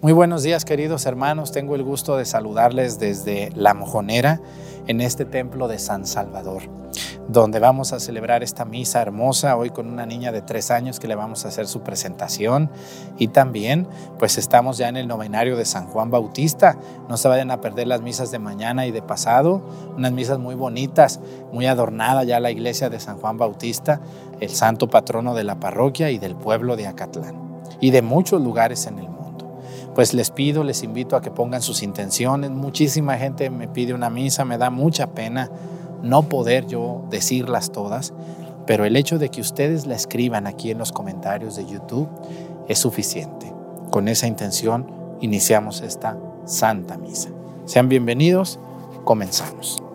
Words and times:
Muy 0.00 0.12
buenos 0.12 0.44
días 0.44 0.64
queridos 0.64 1.06
hermanos, 1.06 1.50
tengo 1.50 1.74
el 1.74 1.82
gusto 1.82 2.16
de 2.16 2.24
saludarles 2.24 3.00
desde 3.00 3.50
La 3.56 3.74
Mojonera 3.74 4.40
en 4.86 5.00
este 5.00 5.24
templo 5.24 5.66
de 5.66 5.80
San 5.80 6.06
Salvador, 6.06 6.62
donde 7.26 7.58
vamos 7.58 7.92
a 7.92 7.98
celebrar 7.98 8.44
esta 8.44 8.64
misa 8.64 9.02
hermosa 9.02 9.56
hoy 9.56 9.70
con 9.70 9.88
una 9.88 10.06
niña 10.06 10.30
de 10.30 10.40
tres 10.40 10.70
años 10.70 11.00
que 11.00 11.08
le 11.08 11.16
vamos 11.16 11.44
a 11.44 11.48
hacer 11.48 11.66
su 11.66 11.80
presentación. 11.80 12.70
Y 13.18 13.28
también 13.28 13.88
pues 14.20 14.38
estamos 14.38 14.78
ya 14.78 14.88
en 14.88 14.96
el 14.96 15.08
novenario 15.08 15.56
de 15.56 15.64
San 15.64 15.88
Juan 15.88 16.12
Bautista, 16.12 16.78
no 17.08 17.16
se 17.16 17.26
vayan 17.26 17.50
a 17.50 17.60
perder 17.60 17.88
las 17.88 18.00
misas 18.00 18.30
de 18.30 18.38
mañana 18.38 18.86
y 18.86 18.92
de 18.92 19.02
pasado, 19.02 19.62
unas 19.96 20.12
misas 20.12 20.38
muy 20.38 20.54
bonitas, 20.54 21.18
muy 21.52 21.66
adornada 21.66 22.22
ya 22.22 22.38
la 22.38 22.52
iglesia 22.52 22.88
de 22.88 23.00
San 23.00 23.18
Juan 23.18 23.36
Bautista, 23.36 24.00
el 24.38 24.50
santo 24.50 24.88
patrono 24.88 25.34
de 25.34 25.42
la 25.42 25.58
parroquia 25.58 26.12
y 26.12 26.18
del 26.18 26.36
pueblo 26.36 26.76
de 26.76 26.86
Acatlán 26.86 27.64
y 27.80 27.90
de 27.90 28.02
muchos 28.02 28.40
lugares 28.40 28.86
en 28.86 29.00
el 29.00 29.08
mundo 29.08 29.17
pues 29.98 30.14
les 30.14 30.30
pido, 30.30 30.62
les 30.62 30.84
invito 30.84 31.16
a 31.16 31.20
que 31.20 31.32
pongan 31.32 31.60
sus 31.60 31.82
intenciones. 31.82 32.52
Muchísima 32.52 33.18
gente 33.18 33.50
me 33.50 33.66
pide 33.66 33.94
una 33.94 34.10
misa, 34.10 34.44
me 34.44 34.56
da 34.56 34.70
mucha 34.70 35.08
pena 35.08 35.50
no 36.04 36.22
poder 36.28 36.68
yo 36.68 37.02
decirlas 37.10 37.72
todas, 37.72 38.14
pero 38.64 38.84
el 38.84 38.94
hecho 38.94 39.18
de 39.18 39.28
que 39.28 39.40
ustedes 39.40 39.86
la 39.86 39.96
escriban 39.96 40.46
aquí 40.46 40.70
en 40.70 40.78
los 40.78 40.92
comentarios 40.92 41.56
de 41.56 41.66
YouTube 41.66 42.08
es 42.68 42.78
suficiente. 42.78 43.52
Con 43.90 44.06
esa 44.06 44.28
intención 44.28 44.86
iniciamos 45.20 45.80
esta 45.80 46.16
Santa 46.44 46.96
Misa. 46.96 47.30
Sean 47.64 47.88
bienvenidos, 47.88 48.60
comenzamos. 49.02 49.87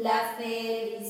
las 0.00 0.38
delicias. 0.38 1.07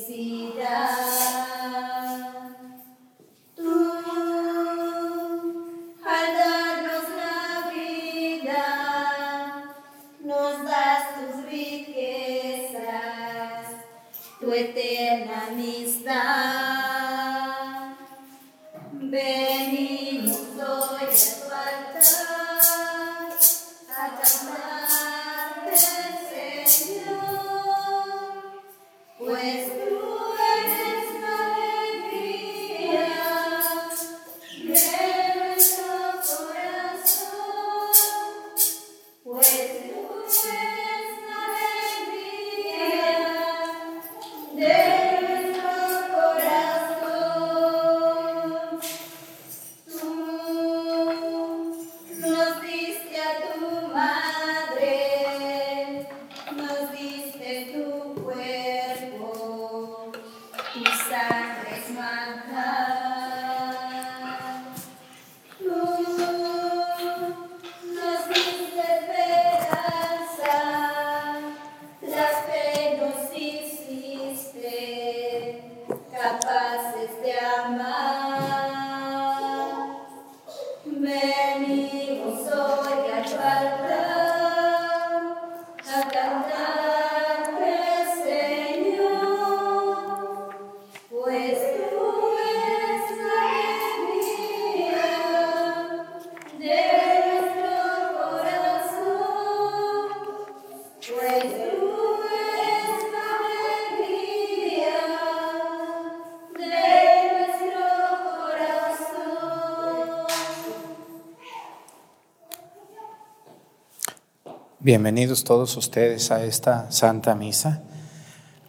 Bienvenidos 114.89 115.45
todos 115.45 115.77
ustedes 115.77 116.31
a 116.31 116.43
esta 116.47 116.91
Santa 116.91 117.35
Misa. 117.35 117.83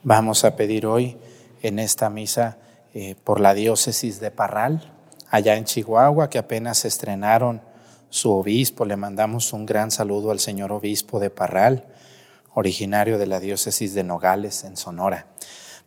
Vamos 0.04 0.44
a 0.44 0.58
pedir 0.58 0.86
hoy 0.86 1.18
en 1.62 1.80
esta 1.80 2.10
misa 2.10 2.58
eh, 2.94 3.16
por 3.24 3.40
la 3.40 3.54
diócesis 3.54 4.20
de 4.20 4.30
Parral, 4.30 4.92
allá 5.30 5.56
en 5.56 5.64
Chihuahua, 5.64 6.30
que 6.30 6.38
apenas 6.38 6.84
estrenaron 6.84 7.62
su 8.10 8.34
obispo. 8.34 8.84
Le 8.84 8.98
mandamos 8.98 9.54
un 9.54 9.66
gran 9.66 9.92
saludo 9.92 10.32
al 10.32 10.42
señor 10.42 10.74
obispo 10.74 11.22
de 11.22 11.30
Parral, 11.30 11.86
originario 12.54 13.18
de 13.18 13.28
la 13.28 13.40
diócesis 13.40 13.94
de 13.94 14.04
Nogales, 14.04 14.66
en 14.66 14.76
Sonora. 14.76 15.28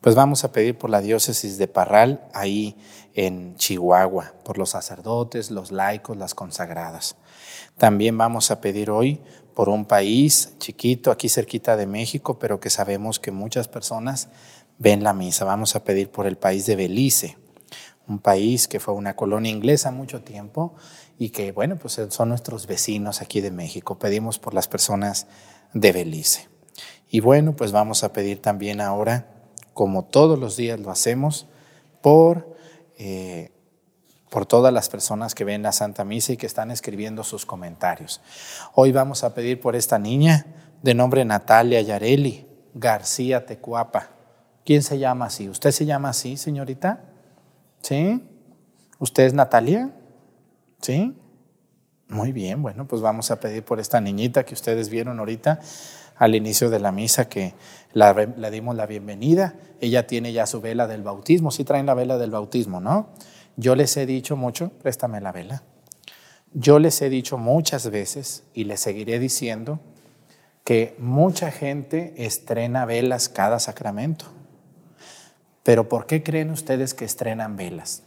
Pues 0.01 0.15
vamos 0.15 0.45
a 0.45 0.51
pedir 0.51 0.79
por 0.79 0.89
la 0.89 1.03
diócesis 1.03 1.59
de 1.59 1.69
Parral, 1.69 2.27
ahí 2.33 2.79
en 3.13 3.55
Chihuahua, 3.57 4.33
por 4.45 4.57
los 4.57 4.71
sacerdotes, 4.71 5.51
los 5.51 5.71
laicos, 5.71 6.17
las 6.17 6.35
consagradas. 6.35 7.17
También 7.77 8.17
vamos 8.17 8.51
a 8.51 8.61
pedir 8.61 8.91
hoy 8.91 9.21
por 9.55 9.69
un 9.69 9.85
país 9.85 10.55
chiquito, 10.59 11.11
aquí 11.11 11.29
cerquita 11.29 11.77
de 11.77 11.87
México, 11.87 12.39
pero 12.39 12.61
que 12.61 12.71
sabemos 12.71 13.19
que 13.21 13.31
muchas 13.31 13.69
personas 13.69 14.29
ven 14.79 15.03
la 15.03 15.13
misa. 15.13 15.45
Vamos 15.45 15.77
a 15.77 15.85
pedir 15.85 16.11
por 16.11 16.27
el 16.27 16.37
país 16.37 16.67
de 16.67 16.77
Belice, 16.77 17.39
un 18.09 18.19
país 18.19 18.69
que 18.69 18.81
fue 18.81 18.95
una 18.95 19.15
colonia 19.15 19.51
inglesa 19.51 19.91
mucho 19.91 20.23
tiempo 20.23 20.75
y 21.19 21.31
que, 21.31 21.53
bueno, 21.53 21.77
pues 21.77 22.01
son 22.09 22.29
nuestros 22.29 22.67
vecinos 22.67 23.21
aquí 23.21 23.41
de 23.41 23.51
México. 23.51 23.99
Pedimos 23.99 24.39
por 24.39 24.55
las 24.55 24.69
personas 24.69 25.27
de 25.73 25.93
Belice. 25.93 26.49
Y 27.09 27.21
bueno, 27.21 27.55
pues 27.55 27.73
vamos 27.73 28.05
a 28.05 28.13
pedir 28.13 28.41
también 28.41 28.81
ahora, 28.81 29.29
como 29.75 30.05
todos 30.05 30.39
los 30.39 30.57
días 30.57 30.81
lo 30.81 30.91
hacemos, 30.91 31.47
por 32.01 32.57
eh, 32.99 33.53
por 34.33 34.47
todas 34.47 34.73
las 34.73 34.89
personas 34.89 35.35
que 35.35 35.45
ven 35.45 35.63
la 35.63 35.73
Santa 35.73 36.07
Misa 36.07 36.33
y 36.33 36.37
que 36.39 36.47
están 36.47 36.71
escribiendo 36.71 37.23
sus 37.23 37.45
comentarios. 37.45 38.23
Hoy 38.75 38.91
vamos 38.91 39.25
a 39.25 39.35
pedir 39.35 39.61
por 39.61 39.77
esta 39.77 39.99
niña 39.99 40.47
de 40.83 40.95
nombre 40.95 41.23
Natalia 41.27 41.83
Yareli 41.83 42.47
García 42.73 43.45
Tecuapa. 43.45 44.09
¿Quién 44.65 44.83
se 44.83 44.99
llama 44.99 45.27
así? 45.27 45.51
¿Usted 45.51 45.71
se 45.71 45.85
llama 45.85 46.09
así, 46.09 46.39
señorita? 46.39 47.05
¿Sí? 47.83 48.27
¿Usted 48.99 49.25
es 49.25 49.35
Natalia? 49.35 49.91
¿Sí? 50.81 51.15
Muy 52.09 52.33
bien, 52.33 52.63
bueno, 52.63 52.89
pues 52.89 53.03
vamos 53.03 53.31
a 53.31 53.39
pedir 53.39 53.63
por 53.67 53.81
esta 53.81 54.01
niñita 54.01 54.47
que 54.47 54.55
ustedes 54.55 54.89
vieron 54.89 55.19
ahorita 55.19 55.61
al 56.17 56.35
inicio 56.35 56.71
de 56.71 56.81
la 56.81 56.91
misa 56.91 57.29
que 57.29 57.53
le 57.93 58.51
dimos 58.51 58.77
la 58.77 58.87
bienvenida. 58.87 59.57
Ella 59.79 60.07
tiene 60.07 60.33
ya 60.33 60.47
su 60.47 60.63
vela 60.63 60.87
del 60.87 61.03
bautismo, 61.03 61.51
sí 61.51 61.65
traen 61.65 61.85
la 61.85 61.93
vela 61.93 62.17
del 62.17 62.31
bautismo, 62.31 62.81
¿no? 62.81 63.11
Yo 63.57 63.75
les 63.75 63.97
he 63.97 64.07
dicho 64.07 64.37
mucho, 64.37 64.71
préstame 64.83 65.21
la 65.21 65.33
vela. 65.33 65.63
Yo 66.55 66.79
les 66.79 67.01
he 67.03 67.09
dicho 67.09 67.39
muchas 67.39 67.91
veces 67.91 68.45
y 68.55 68.65
les 68.65 68.81
seguiré 68.81 69.19
diciendo 69.19 69.81
que 70.65 70.95
mucha 70.99 71.51
gente 71.51 72.15
estrena 72.17 72.85
velas 72.85 73.29
cada 73.29 73.59
sacramento. 73.59 74.27
Pero 75.63 75.89
¿por 75.89 76.07
qué 76.07 76.23
creen 76.23 76.51
ustedes 76.51 76.95
que 76.95 77.05
estrenan 77.05 77.57
velas? 77.57 78.03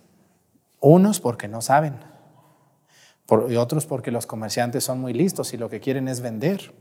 Unos 0.80 1.20
porque 1.20 1.48
no 1.48 1.62
saben, 1.62 1.96
y 3.50 3.56
otros 3.56 3.86
porque 3.86 4.12
los 4.12 4.28
comerciantes 4.28 4.84
son 4.84 5.02
muy 5.02 5.14
listos 5.14 5.54
y 5.54 5.58
lo 5.58 5.70
que 5.70 5.80
quieren 5.80 6.08
es 6.08 6.22
vender. 6.22 6.74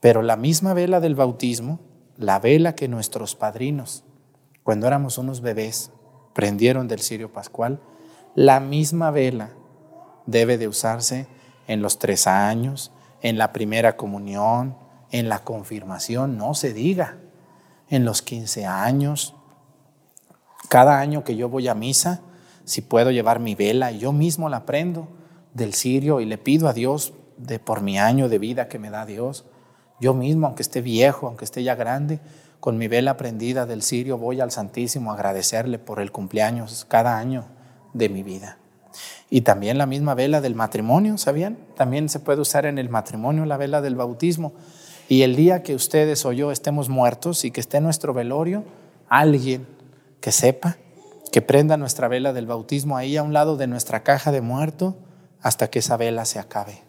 Pero 0.00 0.22
la 0.22 0.36
misma 0.36 0.74
vela 0.74 1.00
del 1.00 1.14
bautismo, 1.14 1.80
la 2.16 2.38
vela 2.38 2.74
que 2.74 2.88
nuestros 2.88 3.34
padrinos, 3.34 4.04
cuando 4.62 4.86
éramos 4.86 5.16
unos 5.16 5.40
bebés, 5.40 5.90
prendieron 6.38 6.86
del 6.86 7.00
cirio 7.00 7.32
pascual, 7.32 7.80
la 8.36 8.60
misma 8.60 9.10
vela 9.10 9.50
debe 10.24 10.56
de 10.56 10.68
usarse 10.68 11.26
en 11.66 11.82
los 11.82 11.98
tres 11.98 12.28
años, 12.28 12.92
en 13.22 13.38
la 13.38 13.52
primera 13.52 13.96
comunión, 13.96 14.76
en 15.10 15.28
la 15.28 15.40
confirmación, 15.40 16.38
no 16.38 16.54
se 16.54 16.72
diga, 16.72 17.18
en 17.88 18.04
los 18.04 18.22
quince 18.22 18.66
años. 18.66 19.34
Cada 20.68 21.00
año 21.00 21.24
que 21.24 21.34
yo 21.34 21.48
voy 21.48 21.66
a 21.66 21.74
misa, 21.74 22.20
si 22.64 22.82
puedo 22.82 23.10
llevar 23.10 23.40
mi 23.40 23.56
vela, 23.56 23.90
yo 23.90 24.12
mismo 24.12 24.48
la 24.48 24.64
prendo 24.64 25.08
del 25.54 25.74
cirio 25.74 26.20
y 26.20 26.24
le 26.24 26.38
pido 26.38 26.68
a 26.68 26.72
Dios 26.72 27.14
de 27.36 27.58
por 27.58 27.80
mi 27.80 27.98
año 27.98 28.28
de 28.28 28.38
vida 28.38 28.68
que 28.68 28.78
me 28.78 28.90
da 28.90 29.06
Dios. 29.06 29.44
Yo 29.98 30.14
mismo, 30.14 30.46
aunque 30.46 30.62
esté 30.62 30.82
viejo, 30.82 31.26
aunque 31.26 31.46
esté 31.46 31.64
ya 31.64 31.74
grande, 31.74 32.20
con 32.60 32.76
mi 32.76 32.88
vela 32.88 33.16
prendida 33.16 33.66
del 33.66 33.82
cirio 33.82 34.18
voy 34.18 34.40
al 34.40 34.50
Santísimo 34.50 35.10
a 35.10 35.14
agradecerle 35.14 35.78
por 35.78 36.00
el 36.00 36.12
cumpleaños 36.12 36.84
cada 36.88 37.18
año 37.18 37.46
de 37.94 38.08
mi 38.08 38.22
vida. 38.22 38.58
Y 39.30 39.42
también 39.42 39.78
la 39.78 39.86
misma 39.86 40.14
vela 40.14 40.40
del 40.40 40.54
matrimonio, 40.54 41.18
¿sabían? 41.18 41.58
También 41.76 42.08
se 42.08 42.20
puede 42.20 42.40
usar 42.40 42.66
en 42.66 42.78
el 42.78 42.88
matrimonio 42.88 43.44
la 43.44 43.56
vela 43.56 43.80
del 43.80 43.94
bautismo. 43.94 44.52
Y 45.08 45.22
el 45.22 45.36
día 45.36 45.62
que 45.62 45.74
ustedes 45.74 46.24
o 46.24 46.32
yo 46.32 46.50
estemos 46.50 46.88
muertos 46.88 47.44
y 47.44 47.50
que 47.50 47.60
esté 47.60 47.80
nuestro 47.80 48.14
velorio, 48.14 48.64
alguien 49.08 49.66
que 50.20 50.32
sepa, 50.32 50.76
que 51.30 51.42
prenda 51.42 51.76
nuestra 51.76 52.08
vela 52.08 52.32
del 52.32 52.46
bautismo 52.46 52.96
ahí 52.96 53.16
a 53.16 53.22
un 53.22 53.32
lado 53.32 53.56
de 53.56 53.66
nuestra 53.66 54.02
caja 54.02 54.32
de 54.32 54.40
muerto 54.40 54.96
hasta 55.42 55.68
que 55.68 55.78
esa 55.78 55.96
vela 55.96 56.24
se 56.24 56.38
acabe. 56.38 56.82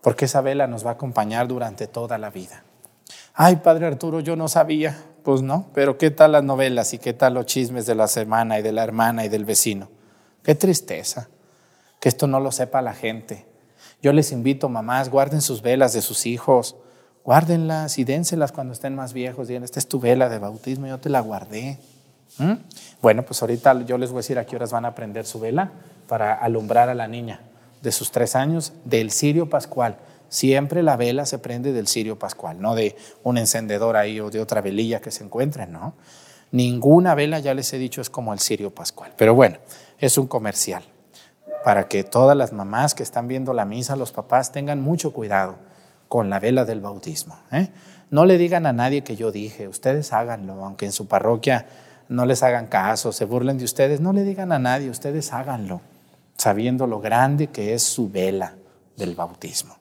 Porque 0.00 0.24
esa 0.24 0.40
vela 0.40 0.66
nos 0.66 0.86
va 0.86 0.90
a 0.90 0.94
acompañar 0.94 1.48
durante 1.48 1.86
toda 1.86 2.16
la 2.16 2.30
vida. 2.30 2.64
Ay, 3.34 3.56
padre 3.56 3.86
Arturo, 3.86 4.20
yo 4.20 4.36
no 4.36 4.48
sabía. 4.48 4.96
Pues 5.22 5.42
no, 5.42 5.66
pero 5.74 5.98
¿qué 5.98 6.10
tal 6.10 6.32
las 6.32 6.44
novelas 6.44 6.94
y 6.94 6.98
qué 6.98 7.12
tal 7.12 7.34
los 7.34 7.46
chismes 7.46 7.84
de 7.86 7.94
la 7.94 8.08
semana 8.08 8.58
y 8.58 8.62
de 8.62 8.72
la 8.72 8.82
hermana 8.82 9.24
y 9.24 9.28
del 9.28 9.44
vecino? 9.44 9.90
Qué 10.42 10.54
tristeza 10.54 11.28
que 12.00 12.08
esto 12.08 12.26
no 12.26 12.40
lo 12.40 12.50
sepa 12.50 12.80
la 12.80 12.94
gente. 12.94 13.46
Yo 14.02 14.12
les 14.12 14.32
invito, 14.32 14.68
mamás, 14.68 15.10
guarden 15.10 15.42
sus 15.42 15.60
velas 15.60 15.92
de 15.92 16.00
sus 16.00 16.24
hijos, 16.24 16.76
guárdenlas 17.22 17.98
y 17.98 18.04
dénselas 18.04 18.50
cuando 18.50 18.72
estén 18.72 18.94
más 18.94 19.12
viejos. 19.12 19.48
Digan, 19.48 19.62
esta 19.62 19.78
es 19.78 19.86
tu 19.86 20.00
vela 20.00 20.30
de 20.30 20.38
bautismo, 20.38 20.86
yo 20.86 20.98
te 20.98 21.10
la 21.10 21.20
guardé. 21.20 21.78
¿Mm? 22.38 22.52
Bueno, 23.02 23.22
pues 23.24 23.42
ahorita 23.42 23.82
yo 23.84 23.98
les 23.98 24.10
voy 24.10 24.18
a 24.18 24.20
decir 24.20 24.38
a 24.38 24.46
qué 24.46 24.56
horas 24.56 24.72
van 24.72 24.86
a 24.86 24.94
prender 24.94 25.26
su 25.26 25.38
vela 25.38 25.72
para 26.08 26.34
alumbrar 26.34 26.88
a 26.88 26.94
la 26.94 27.06
niña 27.06 27.40
de 27.82 27.92
sus 27.92 28.10
tres 28.10 28.34
años 28.34 28.72
del 28.84 29.10
cirio 29.10 29.50
pascual. 29.50 29.96
Siempre 30.30 30.84
la 30.84 30.96
vela 30.96 31.26
se 31.26 31.40
prende 31.40 31.72
del 31.72 31.88
cirio 31.88 32.16
pascual, 32.16 32.62
no 32.62 32.76
de 32.76 32.96
un 33.24 33.36
encendedor 33.36 33.96
ahí 33.96 34.20
o 34.20 34.30
de 34.30 34.40
otra 34.40 34.60
velilla 34.60 35.00
que 35.00 35.10
se 35.10 35.24
encuentre, 35.24 35.66
¿no? 35.66 35.94
Ninguna 36.52 37.16
vela, 37.16 37.40
ya 37.40 37.52
les 37.52 37.72
he 37.72 37.78
dicho, 37.78 38.00
es 38.00 38.10
como 38.10 38.32
el 38.32 38.38
cirio 38.38 38.72
pascual. 38.72 39.12
Pero 39.16 39.34
bueno, 39.34 39.58
es 39.98 40.16
un 40.18 40.28
comercial 40.28 40.84
para 41.64 41.88
que 41.88 42.04
todas 42.04 42.36
las 42.36 42.52
mamás 42.52 42.94
que 42.94 43.02
están 43.02 43.26
viendo 43.26 43.52
la 43.52 43.64
misa, 43.64 43.96
los 43.96 44.12
papás, 44.12 44.52
tengan 44.52 44.80
mucho 44.80 45.12
cuidado 45.12 45.56
con 46.08 46.30
la 46.30 46.38
vela 46.38 46.64
del 46.64 46.80
bautismo. 46.80 47.36
¿eh? 47.50 47.68
No 48.10 48.24
le 48.24 48.38
digan 48.38 48.66
a 48.66 48.72
nadie 48.72 49.02
que 49.02 49.16
yo 49.16 49.32
dije, 49.32 49.66
ustedes 49.66 50.12
háganlo, 50.12 50.64
aunque 50.64 50.86
en 50.86 50.92
su 50.92 51.08
parroquia 51.08 51.66
no 52.08 52.24
les 52.24 52.44
hagan 52.44 52.68
caso, 52.68 53.10
se 53.10 53.24
burlen 53.24 53.58
de 53.58 53.64
ustedes, 53.64 54.00
no 54.00 54.12
le 54.12 54.22
digan 54.22 54.52
a 54.52 54.60
nadie, 54.60 54.90
ustedes 54.90 55.32
háganlo, 55.32 55.80
sabiendo 56.36 56.86
lo 56.86 57.00
grande 57.00 57.48
que 57.48 57.74
es 57.74 57.82
su 57.82 58.08
vela 58.08 58.54
del 58.96 59.16
bautismo 59.16 59.79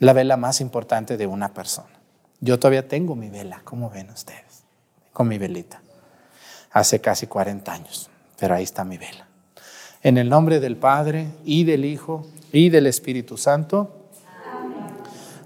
la 0.00 0.14
vela 0.14 0.36
más 0.36 0.60
importante 0.60 1.16
de 1.16 1.26
una 1.26 1.54
persona. 1.54 2.00
Yo 2.40 2.58
todavía 2.58 2.88
tengo 2.88 3.14
mi 3.14 3.28
vela, 3.28 3.60
como 3.64 3.90
ven 3.90 4.10
ustedes, 4.10 4.64
con 5.12 5.28
mi 5.28 5.38
velita. 5.38 5.82
Hace 6.72 7.00
casi 7.00 7.26
40 7.26 7.72
años, 7.72 8.10
pero 8.38 8.54
ahí 8.54 8.64
está 8.64 8.82
mi 8.82 8.96
vela. 8.96 9.28
En 10.02 10.16
el 10.16 10.30
nombre 10.30 10.58
del 10.58 10.76
Padre 10.76 11.28
y 11.44 11.64
del 11.64 11.84
Hijo 11.84 12.26
y 12.50 12.70
del 12.70 12.86
Espíritu 12.86 13.36
Santo, 13.36 14.08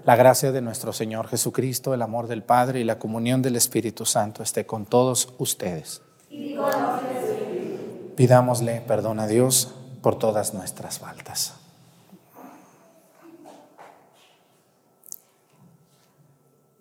la 0.05 0.15
gracia 0.15 0.53
de 0.53 0.61
nuestro 0.61 0.93
Señor 0.93 1.27
Jesucristo, 1.27 1.93
el 1.93 2.01
amor 2.01 2.27
del 2.27 2.43
Padre 2.43 2.79
y 2.79 2.85
la 2.85 2.97
comunión 2.97 3.41
del 3.41 3.57
Espíritu 3.57 4.05
Santo 4.05 4.41
esté 4.41 4.65
con 4.65 4.85
todos 4.85 5.33
ustedes. 5.37 6.01
Pidámosle 8.15 8.81
perdón 8.87 9.19
a 9.19 9.27
Dios 9.27 9.73
por 10.01 10.17
todas 10.17 10.53
nuestras 10.53 10.99
faltas. 10.99 11.64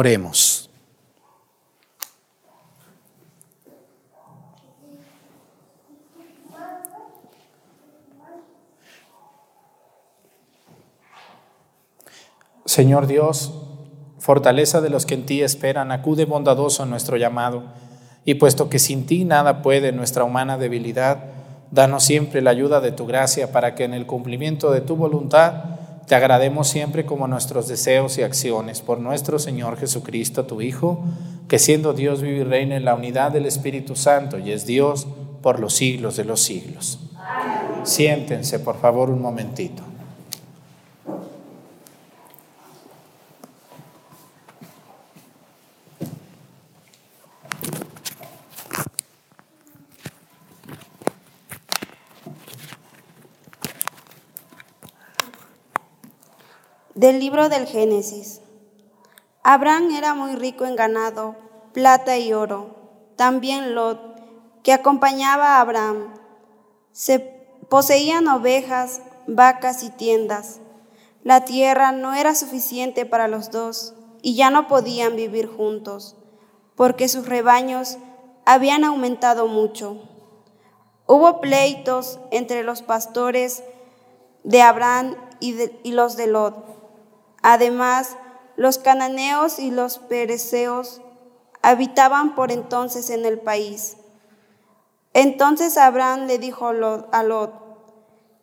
Oremos. 0.00 0.70
Señor 12.64 13.06
Dios, 13.08 13.52
fortaleza 14.18 14.80
de 14.80 14.88
los 14.88 15.04
que 15.04 15.12
en 15.12 15.26
ti 15.26 15.42
esperan, 15.42 15.92
acude 15.92 16.24
bondadoso 16.24 16.82
a 16.82 16.86
nuestro 16.86 17.18
llamado, 17.18 17.64
y 18.24 18.36
puesto 18.36 18.70
que 18.70 18.78
sin 18.78 19.04
ti 19.04 19.26
nada 19.26 19.60
puede 19.60 19.92
nuestra 19.92 20.24
humana 20.24 20.56
debilidad, 20.56 21.24
danos 21.72 22.04
siempre 22.04 22.40
la 22.40 22.52
ayuda 22.52 22.80
de 22.80 22.92
tu 22.92 23.06
gracia 23.06 23.52
para 23.52 23.74
que 23.74 23.84
en 23.84 23.92
el 23.92 24.06
cumplimiento 24.06 24.70
de 24.70 24.80
tu 24.80 24.96
voluntad 24.96 25.69
te 26.10 26.16
agrademos 26.16 26.66
siempre 26.66 27.06
como 27.06 27.28
nuestros 27.28 27.68
deseos 27.68 28.18
y 28.18 28.24
acciones 28.24 28.80
por 28.80 28.98
nuestro 28.98 29.38
Señor 29.38 29.76
Jesucristo, 29.78 30.44
tu 30.44 30.60
Hijo, 30.60 31.04
que 31.46 31.60
siendo 31.60 31.92
Dios 31.92 32.20
vive 32.20 32.38
y 32.38 32.42
reina 32.42 32.74
en 32.74 32.84
la 32.84 32.96
unidad 32.96 33.30
del 33.30 33.46
Espíritu 33.46 33.94
Santo 33.94 34.36
y 34.36 34.50
es 34.50 34.66
Dios 34.66 35.06
por 35.40 35.60
los 35.60 35.72
siglos 35.74 36.16
de 36.16 36.24
los 36.24 36.40
siglos. 36.42 36.98
Siéntense, 37.84 38.58
por 38.58 38.80
favor, 38.80 39.08
un 39.08 39.22
momentito. 39.22 39.84
Del 57.00 57.18
libro 57.18 57.48
del 57.48 57.66
Génesis. 57.66 58.42
Abraham 59.42 59.90
era 59.92 60.12
muy 60.12 60.36
rico 60.36 60.66
en 60.66 60.76
ganado, 60.76 61.34
plata 61.72 62.18
y 62.18 62.34
oro. 62.34 62.76
También 63.16 63.74
Lot, 63.74 63.98
que 64.62 64.74
acompañaba 64.74 65.56
a 65.56 65.60
Abraham. 65.62 66.12
Se 66.92 67.20
poseían 67.70 68.28
ovejas, 68.28 69.00
vacas 69.26 69.82
y 69.82 69.88
tiendas. 69.88 70.60
La 71.24 71.46
tierra 71.46 71.90
no 71.90 72.12
era 72.12 72.34
suficiente 72.34 73.06
para 73.06 73.28
los 73.28 73.50
dos 73.50 73.94
y 74.20 74.34
ya 74.34 74.50
no 74.50 74.68
podían 74.68 75.16
vivir 75.16 75.46
juntos, 75.48 76.18
porque 76.74 77.08
sus 77.08 77.24
rebaños 77.24 77.96
habían 78.44 78.84
aumentado 78.84 79.46
mucho. 79.46 79.96
Hubo 81.06 81.40
pleitos 81.40 82.20
entre 82.30 82.62
los 82.62 82.82
pastores 82.82 83.62
de 84.44 84.60
Abraham 84.60 85.16
y, 85.40 85.56
y 85.82 85.92
los 85.92 86.18
de 86.18 86.26
Lot 86.26 86.79
Además, 87.42 88.16
los 88.56 88.78
cananeos 88.78 89.58
y 89.58 89.70
los 89.70 89.98
pereceos 89.98 91.00
habitaban 91.62 92.34
por 92.34 92.52
entonces 92.52 93.10
en 93.10 93.24
el 93.24 93.38
país. 93.38 93.96
Entonces 95.14 95.76
Abraham 95.76 96.26
le 96.26 96.38
dijo 96.38 96.68
a 96.68 97.22
Lot, 97.22 97.54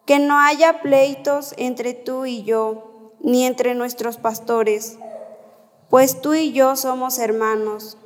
que 0.05 0.19
no 0.19 0.39
haya 0.39 0.81
pleitos 0.81 1.53
entre 1.57 1.93
tú 1.93 2.25
y 2.25 2.43
yo, 2.43 3.13
ni 3.19 3.45
entre 3.45 3.75
nuestros 3.75 4.17
pastores, 4.17 4.97
pues 5.89 6.21
tú 6.21 6.33
y 6.33 6.51
yo 6.51 6.75
somos 6.75 7.19
hermanos. 7.19 7.97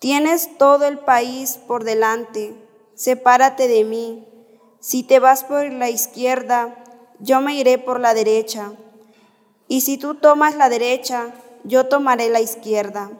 Tienes 0.00 0.58
todo 0.58 0.86
el 0.86 0.98
país 0.98 1.58
por 1.66 1.84
delante, 1.84 2.54
sepárate 2.94 3.68
de 3.68 3.84
mí. 3.84 4.28
Si 4.80 5.02
te 5.02 5.18
vas 5.18 5.44
por 5.44 5.70
la 5.72 5.88
izquierda, 5.88 6.84
yo 7.20 7.40
me 7.40 7.54
iré 7.54 7.78
por 7.78 8.00
la 8.00 8.12
derecha 8.12 8.72
y 9.68 9.80
si 9.80 9.98
tú 9.98 10.14
tomas 10.14 10.56
la 10.56 10.68
derecha, 10.68 11.32
yo 11.64 11.86
tomaré 11.86 12.28
la 12.28 12.40
izquierda. 12.40 13.10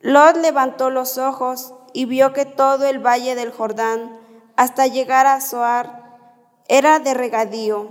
Lot 0.00 0.36
levantó 0.36 0.90
los 0.90 1.18
ojos 1.18 1.74
y 1.92 2.04
vio 2.04 2.32
que 2.32 2.46
todo 2.46 2.86
el 2.86 2.98
valle 2.98 3.34
del 3.34 3.52
Jordán, 3.52 4.18
hasta 4.56 4.86
llegar 4.86 5.26
a 5.26 5.40
Zoar, 5.40 6.18
era 6.68 7.00
de 7.00 7.14
regadío. 7.14 7.88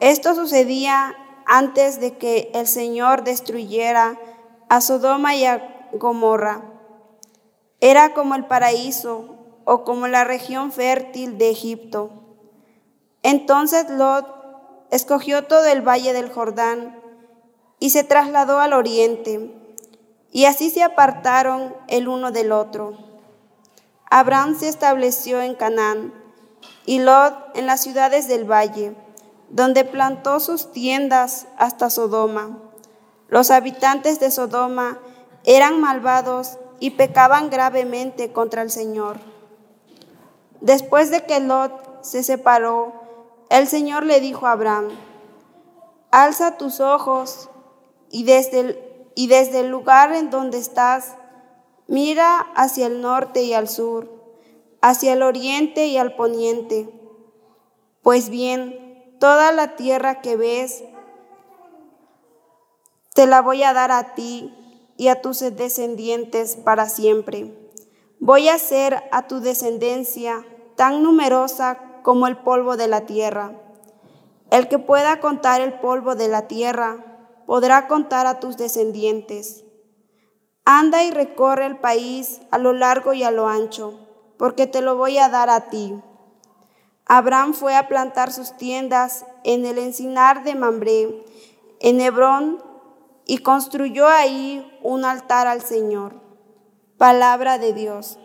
Esto 0.00 0.34
sucedía 0.34 1.16
antes 1.44 2.00
de 2.00 2.16
que 2.16 2.50
el 2.54 2.66
Señor 2.66 3.24
destruyera 3.24 4.18
a 4.68 4.80
Sodoma 4.80 5.34
y 5.34 5.44
a 5.44 5.88
Gomorra. 5.92 6.62
Era 7.80 8.14
como 8.14 8.34
el 8.34 8.46
paraíso 8.46 9.36
o 9.64 9.84
como 9.84 10.06
la 10.06 10.24
región 10.24 10.72
fértil 10.72 11.38
de 11.38 11.50
Egipto. 11.50 12.10
Entonces 13.22 13.90
Lot 13.90 14.37
escogió 14.90 15.44
todo 15.44 15.66
el 15.66 15.86
valle 15.86 16.12
del 16.12 16.30
Jordán 16.30 17.00
y 17.78 17.90
se 17.90 18.04
trasladó 18.04 18.58
al 18.58 18.72
oriente, 18.72 19.54
y 20.30 20.44
así 20.44 20.70
se 20.70 20.82
apartaron 20.82 21.74
el 21.88 22.08
uno 22.08 22.32
del 22.32 22.52
otro. 22.52 22.98
Abraham 24.10 24.58
se 24.58 24.68
estableció 24.68 25.40
en 25.40 25.54
Canaán 25.54 26.14
y 26.86 26.98
Lot 26.98 27.34
en 27.54 27.66
las 27.66 27.82
ciudades 27.82 28.28
del 28.28 28.50
valle, 28.50 28.94
donde 29.50 29.84
plantó 29.84 30.40
sus 30.40 30.72
tiendas 30.72 31.46
hasta 31.56 31.90
Sodoma. 31.90 32.58
Los 33.28 33.50
habitantes 33.50 34.20
de 34.20 34.30
Sodoma 34.30 34.98
eran 35.44 35.80
malvados 35.80 36.58
y 36.80 36.90
pecaban 36.90 37.50
gravemente 37.50 38.32
contra 38.32 38.62
el 38.62 38.70
Señor. 38.70 39.18
Después 40.60 41.10
de 41.10 41.24
que 41.24 41.40
Lot 41.40 42.02
se 42.02 42.22
separó, 42.22 43.07
el 43.50 43.66
Señor 43.66 44.04
le 44.04 44.20
dijo 44.20 44.46
a 44.46 44.52
Abraham, 44.52 44.88
alza 46.10 46.56
tus 46.56 46.80
ojos 46.80 47.48
y 48.10 48.24
desde 48.24 48.60
el, 48.60 48.78
y 49.14 49.26
desde 49.26 49.60
el 49.60 49.68
lugar 49.68 50.12
en 50.12 50.30
donde 50.30 50.58
estás, 50.58 51.14
mira 51.86 52.38
hacia 52.54 52.86
el 52.86 53.00
norte 53.00 53.42
y 53.42 53.54
al 53.54 53.68
sur, 53.68 54.10
hacia 54.80 55.14
el 55.14 55.22
oriente 55.22 55.86
y 55.86 55.96
al 55.96 56.14
poniente. 56.14 56.88
Pues 58.02 58.28
bien, 58.28 59.16
toda 59.18 59.52
la 59.52 59.76
tierra 59.76 60.20
que 60.20 60.36
ves, 60.36 60.84
te 63.14 63.26
la 63.26 63.42
voy 63.42 63.62
a 63.62 63.72
dar 63.72 63.90
a 63.90 64.14
ti 64.14 64.54
y 64.96 65.08
a 65.08 65.20
tus 65.20 65.40
descendientes 65.40 66.56
para 66.56 66.88
siempre. 66.88 67.52
Voy 68.20 68.48
a 68.48 68.54
hacer 68.54 69.02
a 69.10 69.26
tu 69.26 69.40
descendencia 69.40 70.44
tan 70.76 71.02
numerosa 71.02 71.87
como 72.08 72.26
el 72.26 72.38
polvo 72.38 72.78
de 72.78 72.88
la 72.88 73.02
tierra. 73.02 73.52
El 74.50 74.68
que 74.68 74.78
pueda 74.78 75.20
contar 75.20 75.60
el 75.60 75.74
polvo 75.74 76.14
de 76.14 76.28
la 76.28 76.48
tierra 76.48 77.04
podrá 77.44 77.86
contar 77.86 78.26
a 78.26 78.40
tus 78.40 78.56
descendientes. 78.56 79.66
Anda 80.64 81.04
y 81.04 81.10
recorre 81.10 81.66
el 81.66 81.76
país 81.76 82.40
a 82.50 82.56
lo 82.56 82.72
largo 82.72 83.12
y 83.12 83.24
a 83.24 83.30
lo 83.30 83.46
ancho, 83.46 83.92
porque 84.38 84.66
te 84.66 84.80
lo 84.80 84.96
voy 84.96 85.18
a 85.18 85.28
dar 85.28 85.50
a 85.50 85.68
ti. 85.68 86.02
Abraham 87.04 87.52
fue 87.52 87.76
a 87.76 87.88
plantar 87.88 88.32
sus 88.32 88.56
tiendas 88.56 89.26
en 89.44 89.66
el 89.66 89.76
encinar 89.76 90.44
de 90.44 90.54
Mambré, 90.54 91.26
en 91.80 92.00
Hebrón, 92.00 92.64
y 93.26 93.36
construyó 93.42 94.08
ahí 94.08 94.78
un 94.82 95.04
altar 95.04 95.46
al 95.46 95.60
Señor. 95.60 96.14
Palabra 96.96 97.58
de 97.58 97.74
Dios. 97.74 98.18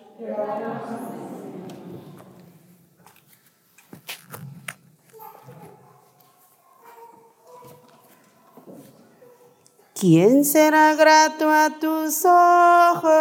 ¿Quién 9.96 10.44
será 10.44 10.96
grato 10.96 11.50
a 11.52 11.70
tus 11.80 12.26
ojos, 12.26 13.14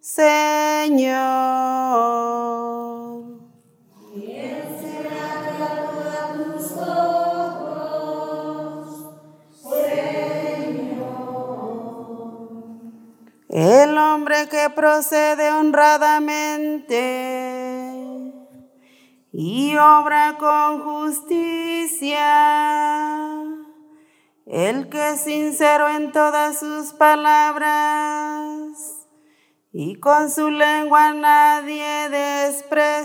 Señor? 0.00 0.98
¿Quién 4.12 4.76
será 4.80 5.40
grato 5.56 6.00
a 6.18 6.34
tus 6.34 6.72
ojos, 6.76 8.08
Señor? 9.62 10.98
El 13.48 13.96
hombre 13.96 14.48
que 14.48 14.68
procede 14.70 15.52
honradamente 15.52 16.98
y 19.32 19.76
obra 19.76 20.36
con 20.38 20.82
justicia 20.82 22.58
el 24.50 24.88
que 24.88 25.10
es 25.10 25.20
sincero 25.20 25.88
en 25.90 26.10
todas 26.10 26.58
sus 26.58 26.94
palabras 26.94 27.68
y 29.72 29.96
con 29.96 30.30
su 30.30 30.48
lengua 30.50 31.12
nadie 31.12 32.08
desprestigia. 32.08 33.04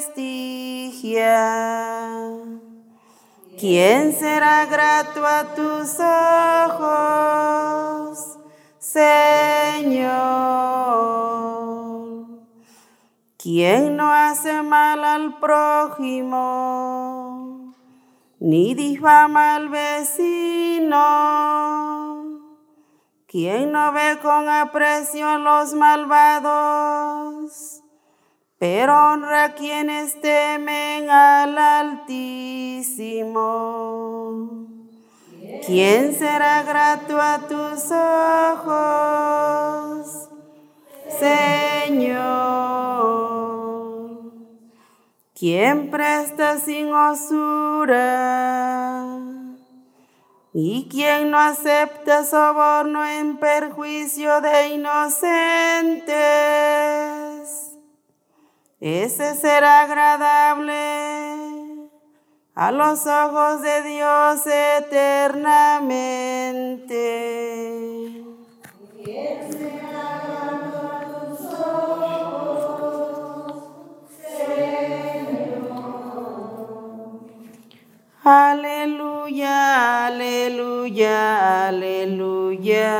¿Quién 3.59 4.13
será 4.17 4.65
grato 4.67 5.25
a 5.27 5.53
tus 5.53 5.99
ojos, 8.09 8.39
Señor? 8.79 10.13
¿Quién 13.37 13.97
no 13.97 14.13
hace 14.13 14.61
mal 14.61 15.03
al 15.03 15.39
prójimo? 15.39 17.32
Ni 18.43 18.75
difama 18.75 19.55
al 19.55 19.69
vecino. 19.69 20.99
¿Quién 23.25 23.71
no 23.71 23.93
ve 23.93 24.19
con 24.21 24.49
aprecio 24.49 25.29
a 25.29 25.37
los 25.37 25.73
malvados? 25.73 27.53
Pero 28.59 29.13
honra 29.13 29.45
a 29.45 29.53
quienes 29.53 30.19
temen 30.19 31.09
al 31.09 31.57
Altísimo. 31.57 32.17
¿Quién 35.65 36.13
será 36.13 36.63
grato 36.63 37.21
a 37.21 37.47
tus 37.47 37.89
ojos, 38.61 40.27
Señor? 41.17 42.63
¿Quién 45.35 45.89
presta 45.89 46.59
sin 46.59 46.93
osura? 46.93 47.97
¿Y 50.53 50.87
quién 50.91 51.31
no 51.31 51.39
acepta 51.39 52.23
soborno 52.23 53.03
en 53.03 53.37
perjuicio 53.37 54.41
de 54.41 54.67
inocentes? 54.67 56.13
Ese 58.79 59.33
será 59.33 59.81
agradable 59.81 61.89
a 62.53 62.71
los 62.71 63.07
ojos 63.07 63.63
de 63.63 63.81
Dios 63.81 64.45
eternamente. 64.45 65.73
Aleluya, 78.25 80.07
aleluya, 80.07 81.67
aleluya. 81.67 82.95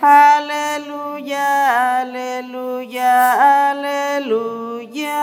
Aleluya, 0.00 2.00
aleluya, 2.00 3.12
aleluya. 3.68 5.20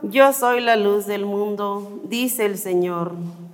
Yo 0.00 0.32
soy 0.32 0.62
la 0.62 0.76
luz 0.76 1.04
del 1.04 1.26
mundo, 1.26 2.00
dice 2.04 2.46
el 2.46 2.56
Señor. 2.56 3.12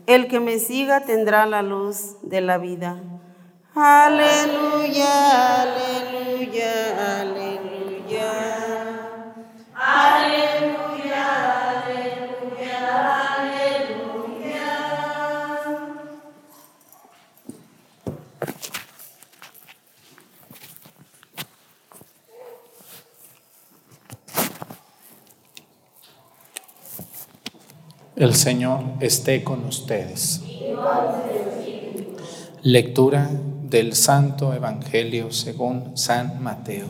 El 0.09 0.27
que 0.27 0.40
me 0.40 0.59
siga 0.59 1.01
tendrá 1.01 1.44
la 1.44 1.61
luz 1.61 2.16
de 2.23 2.40
la 2.40 2.57
vida. 2.57 2.99
Aleluya, 3.75 5.61
aleluya, 5.61 7.21
aleluya. 7.21 7.48
El 28.19 28.35
Señor 28.35 28.81
esté 28.99 29.45
con 29.45 29.65
ustedes. 29.65 30.43
Lectura 32.63 33.31
del 33.63 33.95
Santo 33.95 34.53
Evangelio 34.53 35.31
según 35.31 35.97
San 35.97 36.43
Mateo. 36.43 36.89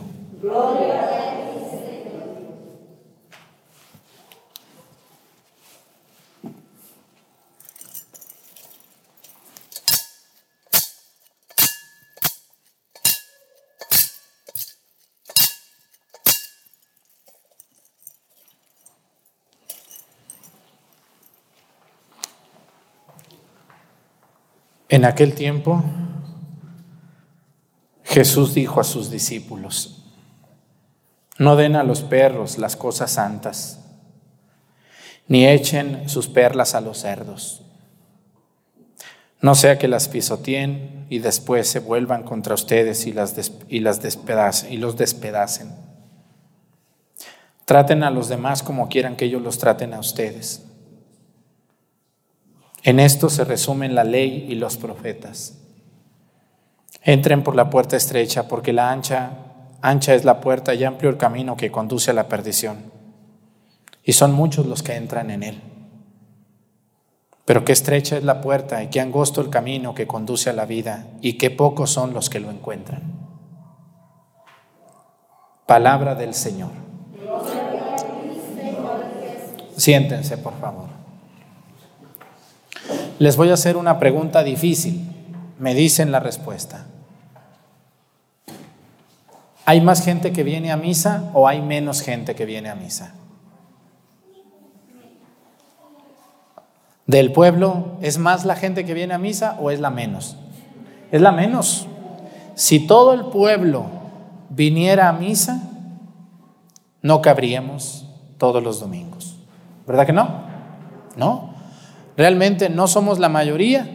En 24.89 25.05
aquel 25.05 25.35
tiempo, 25.35 25.83
Jesús 28.03 28.55
dijo 28.55 28.81
a 28.81 28.83
sus 28.83 29.11
discípulos, 29.11 30.03
no 31.37 31.55
den 31.55 31.75
a 31.75 31.83
los 31.83 32.01
perros 32.01 32.57
las 32.57 32.75
cosas 32.75 33.11
santas, 33.11 33.85
ni 35.27 35.47
echen 35.47 36.09
sus 36.09 36.27
perlas 36.27 36.73
a 36.73 36.81
los 36.81 36.97
cerdos, 36.97 37.61
no 39.41 39.53
sea 39.53 39.77
que 39.77 39.87
las 39.87 40.09
pisoteen 40.09 41.05
y 41.09 41.19
después 41.19 41.67
se 41.69 41.79
vuelvan 41.79 42.23
contra 42.23 42.55
ustedes 42.55 43.05
y, 43.05 43.13
las 43.13 43.35
y, 43.69 43.79
las 43.79 44.01
despedacen, 44.01 44.73
y 44.73 44.77
los 44.77 44.97
despedacen. 44.97 45.75
Traten 47.63 48.03
a 48.03 48.09
los 48.09 48.27
demás 48.27 48.63
como 48.63 48.89
quieran 48.89 49.15
que 49.15 49.25
ellos 49.25 49.41
los 49.41 49.59
traten 49.59 49.93
a 49.93 49.99
ustedes. 49.99 50.65
En 52.89 52.99
esto 52.99 53.29
se 53.29 53.43
resumen 53.43 53.93
la 53.93 54.03
ley 54.03 54.47
y 54.49 54.55
los 54.55 54.77
profetas. 54.77 55.59
Entren 57.03 57.43
por 57.43 57.55
la 57.55 57.69
puerta 57.69 57.95
estrecha, 57.95 58.47
porque 58.47 58.73
la 58.73 58.89
ancha, 58.89 59.29
ancha 59.83 60.15
es 60.15 60.25
la 60.25 60.41
puerta 60.41 60.73
y 60.73 60.83
amplio 60.83 61.11
el 61.11 61.17
camino 61.17 61.55
que 61.55 61.69
conduce 61.69 62.09
a 62.09 62.15
la 62.15 62.27
perdición. 62.27 62.91
Y 64.03 64.13
son 64.13 64.33
muchos 64.33 64.65
los 64.65 64.81
que 64.81 64.95
entran 64.95 65.29
en 65.29 65.43
él. 65.43 65.61
Pero 67.45 67.63
qué 67.63 67.73
estrecha 67.73 68.17
es 68.17 68.23
la 68.23 68.41
puerta 68.41 68.81
y 68.81 68.87
qué 68.87 69.01
angosto 69.01 69.41
el 69.41 69.51
camino 69.51 69.93
que 69.93 70.07
conduce 70.07 70.49
a 70.49 70.53
la 70.53 70.65
vida, 70.65 71.05
y 71.21 71.33
qué 71.33 71.51
pocos 71.51 71.91
son 71.91 72.15
los 72.15 72.27
que 72.27 72.39
lo 72.39 72.49
encuentran. 72.49 73.03
Palabra 75.67 76.15
del 76.15 76.33
Señor. 76.33 76.71
Siéntense, 79.77 80.39
por 80.39 80.59
favor. 80.59 80.98
Les 83.19 83.35
voy 83.35 83.49
a 83.49 83.53
hacer 83.53 83.77
una 83.77 83.99
pregunta 83.99 84.43
difícil. 84.43 85.07
Me 85.59 85.73
dicen 85.73 86.11
la 86.11 86.19
respuesta. 86.19 86.85
¿Hay 89.65 89.81
más 89.81 90.03
gente 90.03 90.31
que 90.31 90.43
viene 90.43 90.71
a 90.71 90.77
misa 90.77 91.29
o 91.33 91.47
hay 91.47 91.61
menos 91.61 92.01
gente 92.01 92.33
que 92.33 92.45
viene 92.45 92.69
a 92.69 92.75
misa? 92.75 93.13
¿Del 97.05 97.31
pueblo 97.31 97.97
es 98.01 98.17
más 98.17 98.45
la 98.45 98.55
gente 98.55 98.85
que 98.85 98.93
viene 98.93 99.13
a 99.13 99.17
misa 99.17 99.57
o 99.59 99.71
es 99.71 99.79
la 99.79 99.89
menos? 99.89 100.37
Es 101.11 101.21
la 101.21 101.31
menos. 101.31 101.87
Si 102.55 102.85
todo 102.85 103.13
el 103.13 103.25
pueblo 103.25 103.85
viniera 104.49 105.09
a 105.09 105.13
misa, 105.13 105.61
no 107.01 107.21
cabríamos 107.21 108.05
todos 108.37 108.61
los 108.63 108.79
domingos. 108.79 109.37
¿Verdad 109.87 110.05
que 110.05 110.13
no? 110.13 110.43
No. 111.15 111.48
Realmente 112.19 112.69
no 112.69 112.89
somos 112.89 113.17
la 113.17 113.29
mayoría. 113.29 113.87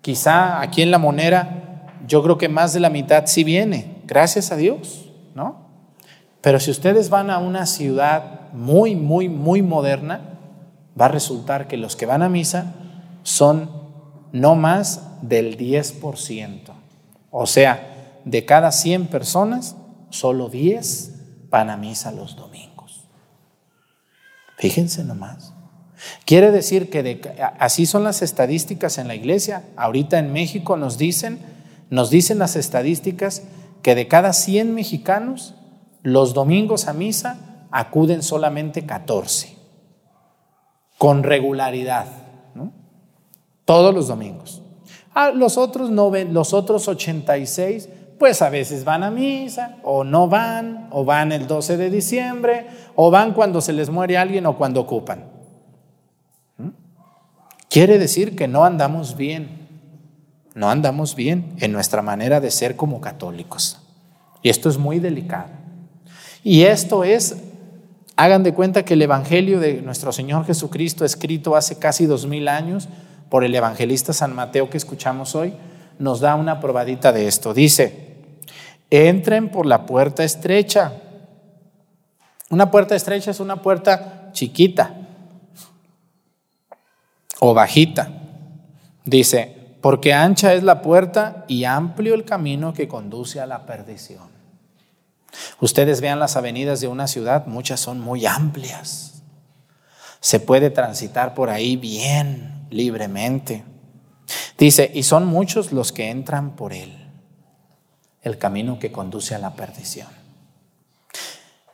Quizá 0.00 0.60
aquí 0.60 0.82
en 0.82 0.90
la 0.90 0.98
monera 0.98 1.86
yo 2.04 2.20
creo 2.20 2.36
que 2.36 2.48
más 2.48 2.72
de 2.72 2.80
la 2.80 2.90
mitad 2.90 3.26
sí 3.26 3.44
viene, 3.44 4.02
gracias 4.06 4.50
a 4.50 4.56
Dios, 4.56 5.12
¿no? 5.36 5.68
Pero 6.40 6.58
si 6.58 6.72
ustedes 6.72 7.10
van 7.10 7.30
a 7.30 7.38
una 7.38 7.66
ciudad 7.66 8.50
muy, 8.52 8.96
muy, 8.96 9.28
muy 9.28 9.62
moderna, 9.62 10.40
va 11.00 11.04
a 11.04 11.10
resultar 11.10 11.68
que 11.68 11.76
los 11.76 11.94
que 11.94 12.06
van 12.06 12.22
a 12.22 12.28
misa 12.28 12.74
son 13.22 13.70
no 14.32 14.56
más 14.56 15.22
del 15.22 15.56
10%. 15.56 16.72
O 17.30 17.46
sea, 17.46 18.18
de 18.24 18.44
cada 18.46 18.72
100 18.72 19.06
personas, 19.06 19.76
solo 20.10 20.48
10 20.48 21.50
van 21.50 21.70
a 21.70 21.76
misa 21.76 22.10
los 22.10 22.34
domingos. 22.34 23.04
Fíjense 24.56 25.04
nomás. 25.04 25.54
Quiere 26.24 26.50
decir 26.50 26.90
que 26.90 27.20
así 27.58 27.86
son 27.86 28.04
las 28.04 28.22
estadísticas 28.22 28.98
en 28.98 29.08
la 29.08 29.14
iglesia. 29.14 29.64
Ahorita 29.76 30.18
en 30.18 30.32
México 30.32 30.76
nos 30.76 30.98
dicen, 30.98 31.38
nos 31.90 32.10
dicen 32.10 32.38
las 32.38 32.56
estadísticas 32.56 33.42
que 33.82 33.94
de 33.94 34.08
cada 34.08 34.32
100 34.32 34.74
mexicanos, 34.74 35.54
los 36.02 36.34
domingos 36.34 36.88
a 36.88 36.92
misa 36.92 37.66
acuden 37.70 38.22
solamente 38.22 38.86
14, 38.86 39.56
con 40.96 41.22
regularidad, 41.22 42.06
todos 43.64 43.94
los 43.94 44.08
domingos. 44.08 44.62
Ah, 45.14 45.30
los 45.30 45.58
otros 45.58 45.90
no 45.90 46.10
ven, 46.10 46.32
los 46.32 46.54
otros 46.54 46.88
86, 46.88 47.88
pues 48.18 48.40
a 48.40 48.50
veces 48.50 48.84
van 48.84 49.02
a 49.02 49.10
misa, 49.10 49.76
o 49.82 50.04
no 50.04 50.28
van, 50.28 50.88
o 50.90 51.04
van 51.04 51.32
el 51.32 51.46
12 51.46 51.76
de 51.76 51.90
diciembre, 51.90 52.66
o 52.94 53.10
van 53.10 53.32
cuando 53.32 53.60
se 53.60 53.72
les 53.72 53.90
muere 53.90 54.16
alguien 54.16 54.46
o 54.46 54.56
cuando 54.56 54.80
ocupan. 54.80 55.37
Quiere 57.70 57.98
decir 57.98 58.34
que 58.34 58.48
no 58.48 58.64
andamos 58.64 59.16
bien, 59.16 59.68
no 60.54 60.70
andamos 60.70 61.14
bien 61.14 61.54
en 61.58 61.72
nuestra 61.72 62.00
manera 62.00 62.40
de 62.40 62.50
ser 62.50 62.76
como 62.76 63.00
católicos. 63.00 63.78
Y 64.42 64.48
esto 64.48 64.70
es 64.70 64.78
muy 64.78 65.00
delicado. 65.00 65.50
Y 66.42 66.62
esto 66.62 67.04
es, 67.04 67.36
hagan 68.16 68.42
de 68.42 68.54
cuenta 68.54 68.84
que 68.84 68.94
el 68.94 69.02
Evangelio 69.02 69.60
de 69.60 69.82
nuestro 69.82 70.12
Señor 70.12 70.46
Jesucristo, 70.46 71.04
escrito 71.04 71.56
hace 71.56 71.78
casi 71.78 72.06
dos 72.06 72.26
mil 72.26 72.48
años 72.48 72.88
por 73.28 73.44
el 73.44 73.54
evangelista 73.54 74.14
San 74.14 74.34
Mateo 74.34 74.70
que 74.70 74.78
escuchamos 74.78 75.34
hoy, 75.34 75.52
nos 75.98 76.20
da 76.20 76.36
una 76.36 76.60
probadita 76.60 77.12
de 77.12 77.28
esto. 77.28 77.52
Dice, 77.52 78.16
entren 78.88 79.50
por 79.50 79.66
la 79.66 79.84
puerta 79.84 80.24
estrecha. 80.24 80.92
Una 82.48 82.70
puerta 82.70 82.96
estrecha 82.96 83.30
es 83.30 83.40
una 83.40 83.60
puerta 83.60 84.30
chiquita 84.32 84.97
o 87.40 87.54
bajita. 87.54 88.10
Dice, 89.04 89.76
porque 89.80 90.12
ancha 90.12 90.54
es 90.54 90.62
la 90.62 90.82
puerta 90.82 91.44
y 91.48 91.64
amplio 91.64 92.14
el 92.14 92.24
camino 92.24 92.72
que 92.72 92.88
conduce 92.88 93.40
a 93.40 93.46
la 93.46 93.64
perdición. 93.64 94.28
Ustedes 95.60 96.00
vean 96.00 96.18
las 96.18 96.36
avenidas 96.36 96.80
de 96.80 96.88
una 96.88 97.06
ciudad, 97.06 97.46
muchas 97.46 97.80
son 97.80 98.00
muy 98.00 98.26
amplias. 98.26 99.22
Se 100.20 100.40
puede 100.40 100.70
transitar 100.70 101.34
por 101.34 101.48
ahí 101.48 101.76
bien, 101.76 102.66
libremente. 102.70 103.64
Dice, 104.58 104.90
y 104.92 105.04
son 105.04 105.26
muchos 105.26 105.72
los 105.72 105.92
que 105.92 106.10
entran 106.10 106.56
por 106.56 106.72
él, 106.72 107.08
el 108.22 108.36
camino 108.36 108.78
que 108.78 108.90
conduce 108.90 109.34
a 109.34 109.38
la 109.38 109.54
perdición. 109.54 110.08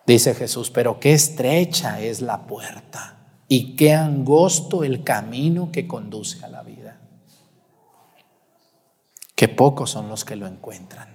Dice 0.06 0.34
Jesús, 0.34 0.70
pero 0.70 1.00
qué 1.00 1.14
estrecha 1.14 2.00
es 2.00 2.20
la 2.20 2.46
puerta 2.46 3.23
y 3.48 3.76
qué 3.76 3.92
angosto 3.92 4.84
el 4.84 5.04
camino 5.04 5.70
que 5.70 5.86
conduce 5.86 6.44
a 6.44 6.48
la 6.48 6.62
vida. 6.62 7.00
Que 9.34 9.48
pocos 9.48 9.90
son 9.90 10.08
los 10.08 10.24
que 10.24 10.36
lo 10.36 10.46
encuentran. 10.46 11.14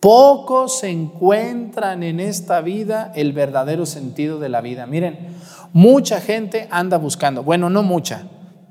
Pocos 0.00 0.84
encuentran 0.84 2.02
en 2.02 2.20
esta 2.20 2.60
vida 2.60 3.10
el 3.14 3.32
verdadero 3.32 3.86
sentido 3.86 4.38
de 4.38 4.50
la 4.50 4.60
vida. 4.60 4.86
Miren, 4.86 5.34
mucha 5.72 6.20
gente 6.20 6.68
anda 6.70 6.98
buscando, 6.98 7.42
bueno, 7.42 7.70
no 7.70 7.82
mucha, 7.82 8.26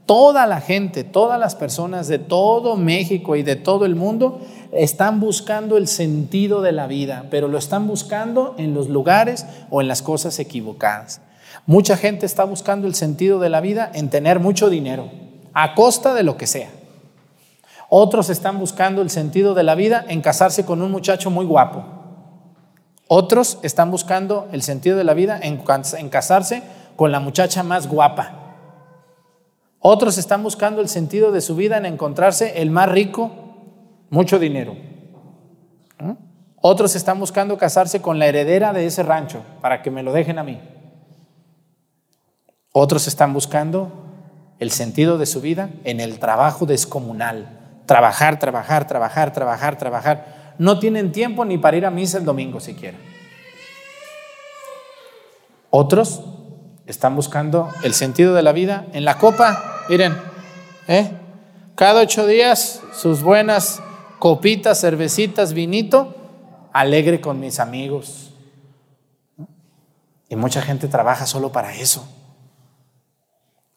toda 0.06 0.46
la 0.46 0.62
gente, 0.62 1.04
todas 1.04 1.40
las 1.40 1.56
personas 1.56 2.08
de 2.08 2.20
todo 2.20 2.76
México 2.76 3.36
y 3.36 3.42
de 3.42 3.56
todo 3.56 3.86
el 3.86 3.96
mundo 3.96 4.42
están 4.72 5.20
buscando 5.20 5.78
el 5.78 5.88
sentido 5.88 6.62
de 6.62 6.72
la 6.72 6.86
vida, 6.86 7.26
pero 7.32 7.48
lo 7.48 7.58
están 7.58 7.88
buscando 7.88 8.54
en 8.60 8.76
los 8.76 8.90
lugares 8.90 9.48
o 9.72 9.82
en 9.82 9.88
las 9.88 10.04
cosas 10.04 10.38
equivocadas. 10.38 11.22
Mucha 11.66 11.98
gente 11.98 12.26
está 12.26 12.44
buscando 12.44 12.88
el 12.88 12.96
sentido 12.96 13.40
de 13.40 13.50
la 13.50 13.62
vida 13.62 13.90
en 13.94 14.10
tener 14.10 14.40
mucho 14.40 14.70
dinero, 14.70 15.10
a 15.54 15.76
costa 15.76 16.14
de 16.14 16.24
lo 16.24 16.38
que 16.38 16.48
sea. 16.48 16.70
Otros 17.90 18.30
están 18.30 18.60
buscando 18.60 19.02
el 19.02 19.10
sentido 19.10 19.54
de 19.54 19.64
la 19.64 19.76
vida 19.76 20.04
en 20.08 20.22
casarse 20.22 20.66
con 20.66 20.82
un 20.82 20.92
muchacho 20.92 21.30
muy 21.30 21.46
guapo. 21.46 21.86
Otros 23.08 23.60
están 23.62 23.92
buscando 23.92 24.48
el 24.52 24.64
sentido 24.64 24.98
de 24.98 25.04
la 25.04 25.14
vida 25.14 25.40
en, 25.40 25.58
casarse 26.10 26.64
con 26.96 27.12
la 27.12 27.20
muchacha 27.20 27.62
más 27.62 27.88
guapa. 27.88 28.56
Otros 29.78 30.18
están 30.18 30.42
buscando 30.42 30.82
el 30.82 30.90
sentido 30.90 31.32
de 31.32 31.42
su 31.42 31.56
vida 31.56 31.78
en 31.78 31.86
encontrarse 31.86 32.62
el 32.62 32.72
más 32.72 32.90
rico, 32.90 33.30
mucho 34.10 34.40
dinero. 34.40 34.76
¿Mm? 36.00 36.14
Otros 36.62 36.96
están 36.96 37.20
buscando 37.20 37.58
casarse 37.60 38.02
con 38.02 38.18
la 38.18 38.26
heredera 38.26 38.74
de 38.74 38.88
ese 38.88 39.04
rancho 39.04 39.44
para 39.62 39.84
que 39.84 39.92
me 39.92 40.02
lo 40.02 40.14
dejen 40.14 40.40
a 40.40 40.44
mí. 40.44 40.60
Otros 42.74 43.08
están 43.08 43.34
buscando 43.34 43.92
el 44.60 44.72
sentido 44.72 45.18
de 45.18 45.28
su 45.28 45.40
vida 45.42 45.70
en 45.84 46.00
el 46.00 46.20
trabajo 46.20 46.66
descomunal, 46.66 47.60
Trabajar, 47.86 48.40
trabajar, 48.40 48.88
trabajar, 48.88 49.34
trabajar, 49.34 49.78
trabajar. 49.78 50.54
No 50.58 50.80
tienen 50.80 51.12
tiempo 51.12 51.44
ni 51.44 51.58
para 51.58 51.76
ir 51.76 51.86
a 51.86 51.92
misa 51.92 52.18
el 52.18 52.24
domingo 52.24 52.62
siquiera. 52.62 52.98
Otros 55.70 56.22
están 56.86 57.16
buscando 57.16 57.70
el 57.84 57.94
sentido 57.94 58.34
de 58.34 58.42
la 58.42 58.54
vida 58.54 58.86
en 58.94 59.04
la 59.04 59.18
copa. 59.18 59.84
Miren, 59.90 60.16
¿eh? 60.88 61.12
cada 61.76 62.02
ocho 62.02 62.26
días 62.26 62.82
sus 62.94 63.22
buenas 63.22 63.82
copitas, 64.18 64.80
cervecitas, 64.80 65.52
vinito, 65.52 66.16
alegre 66.72 67.20
con 67.20 67.40
mis 67.40 67.60
amigos. 67.60 68.34
Y 70.30 70.38
mucha 70.38 70.62
gente 70.62 70.88
trabaja 70.88 71.26
solo 71.26 71.52
para 71.52 71.76
eso. 71.76 72.08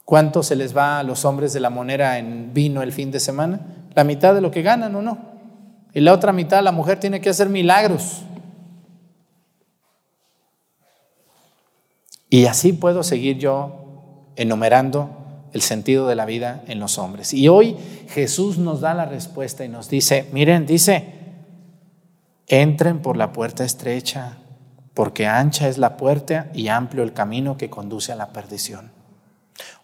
¿Cuánto 0.07 0.43
se 0.43 0.57
les 0.57 0.75
va 0.75 0.99
a 0.99 1.03
los 1.03 1.27
hombres 1.27 1.53
de 1.53 1.61
la 1.61 1.69
monera 1.69 2.19
en 2.19 2.55
vino 2.55 2.81
el 2.81 2.93
fin 2.93 3.11
de 3.11 3.21
semana? 3.21 3.61
la 3.97 4.05
mitad 4.05 4.35
de 4.35 4.43
lo 4.43 4.51
que 4.51 4.63
ganan 4.63 4.95
o 4.95 5.03
no. 5.03 5.19
Y 5.93 6.01
la 6.01 6.13
otra 6.13 6.33
mitad 6.33 6.63
la 6.63 6.71
mujer 6.71 7.01
tiene 7.01 7.23
que 7.23 7.31
hacer 7.31 7.49
milagros. 7.49 8.23
Y 12.29 12.45
así 12.45 12.75
puedo 12.75 13.03
seguir 13.03 13.39
yo 13.39 14.33
enumerando 14.37 15.09
el 15.55 15.63
sentido 15.63 16.07
de 16.07 16.15
la 16.15 16.27
vida 16.27 16.63
en 16.67 16.79
los 16.79 16.99
hombres. 16.99 17.33
Y 17.33 17.49
hoy 17.49 17.75
Jesús 18.09 18.59
nos 18.59 18.83
da 18.83 18.93
la 18.93 19.07
respuesta 19.07 19.65
y 19.65 19.71
nos 19.71 19.89
dice, 19.89 20.29
miren, 20.31 20.67
dice, 20.67 21.15
entren 22.49 23.01
por 23.01 23.17
la 23.17 23.33
puerta 23.33 23.65
estrecha, 23.65 24.37
porque 24.93 25.27
ancha 25.27 25.69
es 25.69 25.79
la 25.79 25.97
puerta 25.97 26.51
y 26.53 26.69
amplio 26.69 27.03
el 27.03 27.15
camino 27.15 27.57
que 27.57 27.71
conduce 27.71 28.13
a 28.13 28.17
la 28.17 28.35
perdición. 28.35 28.96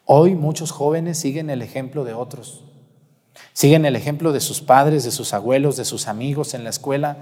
Hoy 0.05 0.35
muchos 0.35 0.73
jóvenes 0.73 1.19
siguen 1.19 1.51
el 1.51 1.63
ejemplo 1.63 2.05
de 2.05 2.15
otros. 2.15 2.65
Siguen 3.53 3.85
el 3.85 3.97
ejemplo 3.97 4.33
de 4.33 4.41
sus 4.41 4.61
padres, 4.61 5.05
de 5.05 5.11
sus 5.11 5.33
abuelos, 5.33 5.77
de 5.77 5.85
sus 5.85 6.09
amigos 6.09 6.55
en 6.55 6.65
la 6.65 6.71
escuela, 6.71 7.19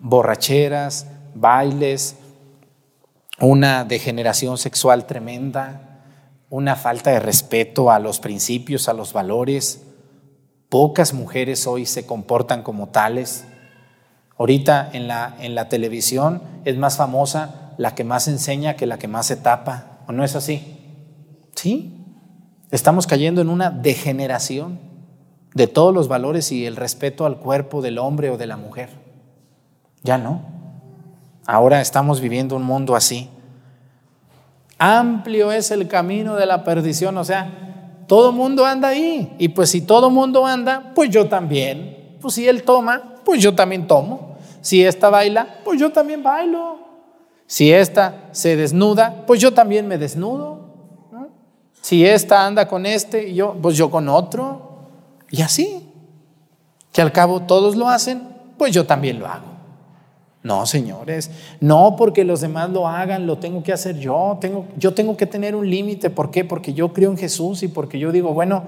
borracheras, 0.00 1.06
bailes, 1.34 2.16
una 3.40 3.84
degeneración 3.84 4.58
sexual 4.58 5.06
tremenda, 5.06 6.02
una 6.50 6.76
falta 6.76 7.10
de 7.10 7.20
respeto 7.20 7.90
a 7.90 7.98
los 7.98 8.20
principios, 8.20 8.88
a 8.88 8.94
los 8.94 9.12
valores. 9.12 9.84
Pocas 10.68 11.12
mujeres 11.12 11.66
hoy 11.66 11.86
se 11.86 12.06
comportan 12.06 12.62
como 12.62 12.88
tales. 12.88 13.44
Ahorita 14.38 14.88
en 14.92 15.08
la, 15.08 15.36
en 15.40 15.54
la 15.54 15.68
televisión 15.68 16.42
es 16.64 16.76
más 16.76 16.96
famosa 16.96 17.74
la 17.76 17.94
que 17.94 18.04
más 18.04 18.28
enseña 18.28 18.74
que 18.74 18.86
la 18.86 18.98
que 18.98 19.08
más 19.08 19.26
se 19.26 19.36
tapa. 19.36 20.00
¿O 20.08 20.12
no 20.12 20.24
es 20.24 20.34
así? 20.34 20.78
Sí. 21.54 21.97
Estamos 22.70 23.06
cayendo 23.06 23.40
en 23.40 23.48
una 23.48 23.70
degeneración 23.70 24.78
de 25.54 25.66
todos 25.66 25.94
los 25.94 26.08
valores 26.08 26.52
y 26.52 26.66
el 26.66 26.76
respeto 26.76 27.24
al 27.24 27.38
cuerpo 27.38 27.80
del 27.80 27.98
hombre 27.98 28.30
o 28.30 28.36
de 28.36 28.46
la 28.46 28.56
mujer. 28.56 28.90
Ya 30.02 30.18
no. 30.18 30.42
Ahora 31.46 31.80
estamos 31.80 32.20
viviendo 32.20 32.56
un 32.56 32.62
mundo 32.62 32.94
así. 32.94 33.30
Amplio 34.78 35.50
es 35.50 35.70
el 35.70 35.88
camino 35.88 36.36
de 36.36 36.46
la 36.46 36.62
perdición, 36.62 37.16
o 37.16 37.24
sea, 37.24 38.04
todo 38.06 38.32
mundo 38.32 38.66
anda 38.66 38.88
ahí. 38.88 39.34
Y 39.38 39.48
pues 39.48 39.70
si 39.70 39.80
todo 39.80 40.10
mundo 40.10 40.46
anda, 40.46 40.92
pues 40.94 41.10
yo 41.10 41.26
también. 41.26 42.16
Pues 42.20 42.34
si 42.34 42.46
él 42.46 42.62
toma, 42.64 43.14
pues 43.24 43.42
yo 43.42 43.54
también 43.54 43.86
tomo. 43.86 44.36
Si 44.60 44.84
esta 44.84 45.08
baila, 45.08 45.60
pues 45.64 45.80
yo 45.80 45.90
también 45.90 46.22
bailo. 46.22 46.78
Si 47.46 47.72
esta 47.72 48.28
se 48.32 48.56
desnuda, 48.56 49.24
pues 49.26 49.40
yo 49.40 49.54
también 49.54 49.88
me 49.88 49.96
desnudo. 49.96 50.67
Si 51.88 52.04
esta 52.04 52.44
anda 52.44 52.68
con 52.68 52.84
este, 52.84 53.32
yo, 53.32 53.56
pues 53.62 53.74
yo 53.74 53.90
con 53.90 54.10
otro. 54.10 54.60
Y 55.30 55.40
así, 55.40 55.88
que 56.92 57.00
al 57.00 57.12
cabo 57.12 57.44
todos 57.44 57.76
lo 57.76 57.88
hacen, 57.88 58.28
pues 58.58 58.74
yo 58.74 58.84
también 58.84 59.18
lo 59.18 59.26
hago. 59.26 59.46
No, 60.42 60.66
señores, 60.66 61.30
no 61.62 61.96
porque 61.96 62.24
los 62.24 62.42
demás 62.42 62.68
lo 62.68 62.86
hagan, 62.86 63.26
lo 63.26 63.38
tengo 63.38 63.62
que 63.62 63.72
hacer 63.72 63.98
yo. 63.98 64.36
Tengo, 64.38 64.66
yo 64.76 64.92
tengo 64.92 65.16
que 65.16 65.24
tener 65.24 65.56
un 65.56 65.70
límite. 65.70 66.10
¿Por 66.10 66.30
qué? 66.30 66.44
Porque 66.44 66.74
yo 66.74 66.92
creo 66.92 67.10
en 67.10 67.16
Jesús 67.16 67.62
y 67.62 67.68
porque 67.68 67.98
yo 67.98 68.12
digo, 68.12 68.34
bueno, 68.34 68.64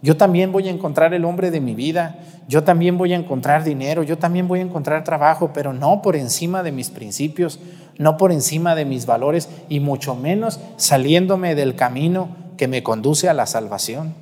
yo 0.00 0.16
también 0.16 0.50
voy 0.50 0.66
a 0.68 0.70
encontrar 0.70 1.12
el 1.12 1.26
hombre 1.26 1.50
de 1.50 1.60
mi 1.60 1.74
vida, 1.74 2.18
yo 2.48 2.64
también 2.64 2.96
voy 2.96 3.12
a 3.12 3.16
encontrar 3.16 3.62
dinero, 3.62 4.02
yo 4.02 4.16
también 4.16 4.48
voy 4.48 4.60
a 4.60 4.62
encontrar 4.62 5.04
trabajo, 5.04 5.50
pero 5.52 5.74
no 5.74 6.00
por 6.00 6.16
encima 6.16 6.62
de 6.62 6.72
mis 6.72 6.88
principios, 6.88 7.60
no 7.98 8.16
por 8.16 8.32
encima 8.32 8.74
de 8.74 8.86
mis 8.86 9.04
valores 9.04 9.50
y 9.68 9.80
mucho 9.80 10.14
menos 10.14 10.60
saliéndome 10.78 11.54
del 11.54 11.74
camino 11.74 12.42
que 12.56 12.68
me 12.68 12.82
conduce 12.82 13.28
a 13.28 13.34
la 13.34 13.46
salvación. 13.46 14.14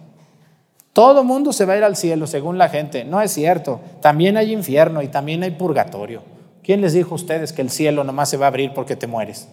Todo 0.92 1.24
mundo 1.24 1.52
se 1.52 1.64
va 1.64 1.74
a 1.74 1.76
ir 1.78 1.84
al 1.84 1.96
cielo 1.96 2.26
según 2.26 2.58
la 2.58 2.68
gente. 2.68 3.04
No 3.04 3.20
es 3.20 3.32
cierto. 3.32 3.80
También 4.00 4.36
hay 4.36 4.52
infierno 4.52 5.02
y 5.02 5.08
también 5.08 5.42
hay 5.42 5.52
purgatorio. 5.52 6.22
¿Quién 6.62 6.80
les 6.80 6.92
dijo 6.92 7.12
a 7.12 7.14
ustedes 7.16 7.52
que 7.52 7.62
el 7.62 7.70
cielo 7.70 8.04
nomás 8.04 8.28
se 8.28 8.36
va 8.36 8.46
a 8.46 8.48
abrir 8.48 8.72
porque 8.74 8.94
te 8.94 9.06
mueres? 9.06 9.48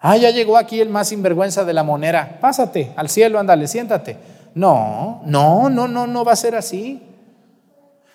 Ah, 0.00 0.16
ya 0.16 0.30
llegó 0.30 0.56
aquí 0.56 0.80
el 0.80 0.88
más 0.88 1.08
sinvergüenza 1.08 1.64
de 1.64 1.72
la 1.72 1.84
monera. 1.84 2.38
Pásate 2.40 2.92
al 2.96 3.08
cielo, 3.08 3.38
ándale, 3.38 3.68
siéntate. 3.68 4.16
No, 4.54 5.22
no, 5.24 5.70
no, 5.70 5.86
no, 5.86 6.06
no 6.06 6.24
va 6.24 6.32
a 6.32 6.36
ser 6.36 6.56
así. 6.56 7.02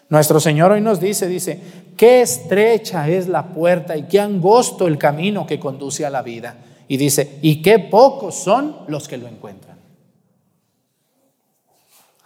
Nuestro 0.10 0.40
Señor 0.40 0.72
hoy 0.72 0.82
nos 0.82 1.00
dice, 1.00 1.28
dice, 1.28 1.60
qué 1.98 2.22
estrecha 2.22 3.08
es 3.08 3.28
la 3.28 3.48
puerta 3.48 3.96
y 3.98 4.04
qué 4.04 4.20
angosto 4.20 4.88
el 4.88 4.98
camino 4.98 5.48
que 5.48 5.60
conduce 5.60 6.06
a 6.06 6.10
la 6.10 6.22
vida. 6.22 6.56
Y 6.88 6.98
dice, 6.98 7.39
y 7.41 7.62
qué 7.62 7.80
pocos 7.80 8.36
son 8.36 8.78
los 8.88 9.08
que 9.08 9.17
lo 9.17 9.28
encuentran. 9.28 9.76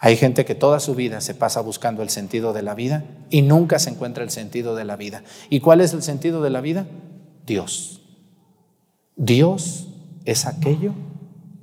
Hay 0.01 0.15
gente 0.15 0.45
que 0.45 0.55
toda 0.55 0.79
su 0.79 0.95
vida 0.95 1.19
se 1.19 1.35
pasa 1.35 1.59
buscando 1.59 2.01
el 2.01 2.09
sentido 2.09 2.53
de 2.53 2.61
la 2.61 2.73
vida 2.73 3.03
y 3.29 3.41
nunca 3.41 3.79
se 3.79 3.89
encuentra 3.89 4.23
el 4.23 4.29
sentido 4.29 4.75
de 4.75 4.85
la 4.85 4.95
vida. 4.95 5.23
¿Y 5.49 5.59
cuál 5.59 5.81
es 5.81 5.93
el 5.93 6.03
sentido 6.03 6.41
de 6.41 6.49
la 6.49 6.61
vida? 6.61 6.87
Dios. 7.45 8.01
Dios 9.17 9.87
es 10.23 10.45
aquello 10.45 10.93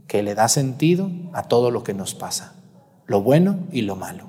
que 0.06 0.22
le 0.22 0.34
da 0.34 0.48
sentido 0.48 1.10
a 1.32 1.44
todo 1.44 1.70
lo 1.70 1.82
que 1.82 1.94
nos 1.94 2.14
pasa, 2.14 2.54
lo 3.06 3.22
bueno 3.22 3.60
y 3.72 3.82
lo 3.82 3.96
malo. 3.96 4.28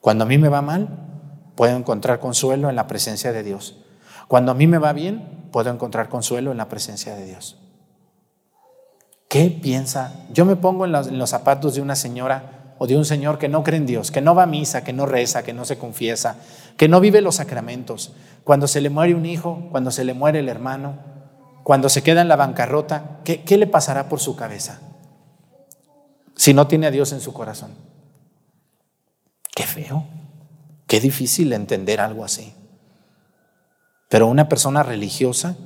Cuando 0.00 0.24
a 0.24 0.28
mí 0.28 0.38
me 0.38 0.48
va 0.48 0.62
mal, 0.62 0.88
puedo 1.56 1.76
encontrar 1.76 2.20
consuelo 2.20 2.70
en 2.70 2.76
la 2.76 2.86
presencia 2.86 3.32
de 3.32 3.42
Dios. 3.42 3.78
Cuando 4.28 4.52
a 4.52 4.54
mí 4.54 4.68
me 4.68 4.78
va 4.78 4.92
bien, 4.92 5.37
puedo 5.50 5.70
encontrar 5.70 6.08
consuelo 6.08 6.52
en 6.52 6.58
la 6.58 6.68
presencia 6.68 7.14
de 7.14 7.24
Dios. 7.24 7.58
¿Qué 9.28 9.50
piensa? 9.50 10.14
Yo 10.32 10.46
me 10.46 10.56
pongo 10.56 10.86
en 10.86 10.92
los, 10.92 11.30
zapatos 11.30 11.74
de 11.74 11.82
una 11.82 11.96
señora 11.96 12.74
o 12.78 12.86
de 12.86 12.96
un 12.96 13.04
señor 13.04 13.38
que 13.38 13.48
no 13.48 13.62
cree 13.62 13.78
en 13.78 13.86
Dios, 13.86 14.10
que 14.10 14.22
no 14.22 14.34
va 14.34 14.44
a 14.44 14.46
misa, 14.46 14.84
que 14.84 14.94
no 14.94 15.04
reza, 15.04 15.42
que 15.42 15.52
no 15.52 15.66
se 15.66 15.76
confiesa, 15.76 16.36
que 16.78 16.88
no 16.88 17.00
vive 17.00 17.20
los 17.20 17.36
sacramentos. 17.36 18.12
Cuando 18.42 18.66
se 18.66 18.80
le 18.80 18.88
muere 18.88 19.14
un 19.14 19.26
hijo, 19.26 19.68
cuando 19.70 19.90
se 19.90 20.04
le 20.04 20.14
muere 20.14 20.38
el 20.38 20.48
hermano, 20.48 20.98
cuando 21.62 21.90
se 21.90 22.02
queda 22.02 22.22
en 22.22 22.28
la 22.28 22.36
bancarrota, 22.36 23.20
¿qué, 23.24 23.58
le 23.58 23.66
pasará 23.66 24.08
por 24.08 24.20
su 24.20 24.36
cabeza? 24.36 24.80
Si 26.34 26.54
no 26.54 26.66
tiene 26.66 26.86
a 26.86 26.90
Dios 26.90 27.12
en 27.12 27.20
su 27.20 27.34
corazón. 27.34 27.72
Qué 29.54 29.64
feo, 29.64 30.06
qué 30.86 31.00
difícil 31.00 31.52
entender 31.52 32.00
algo 32.00 32.24
así. 32.24 32.54
Pero 34.08 34.26
una 34.26 34.48
persona 34.48 34.82
religiosa 34.82 35.56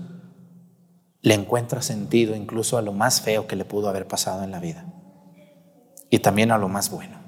le 1.21 1.35
encuentra 1.35 1.83
sentido 1.83 2.35
incluso 2.35 2.77
a 2.77 2.83
lo 2.83 2.93
más 2.93 3.21
feo 3.21 3.47
que 3.47 3.57
le 3.57 3.65
pudo 3.65 3.89
haber 3.89 4.09
pasado 4.09 4.43
en 4.43 4.51
la 4.51 4.59
vida 4.59 4.87
y 6.11 6.19
también 6.19 6.51
a 6.51 6.59
lo 6.59 6.69
más 6.69 6.91
bueno. 6.91 7.19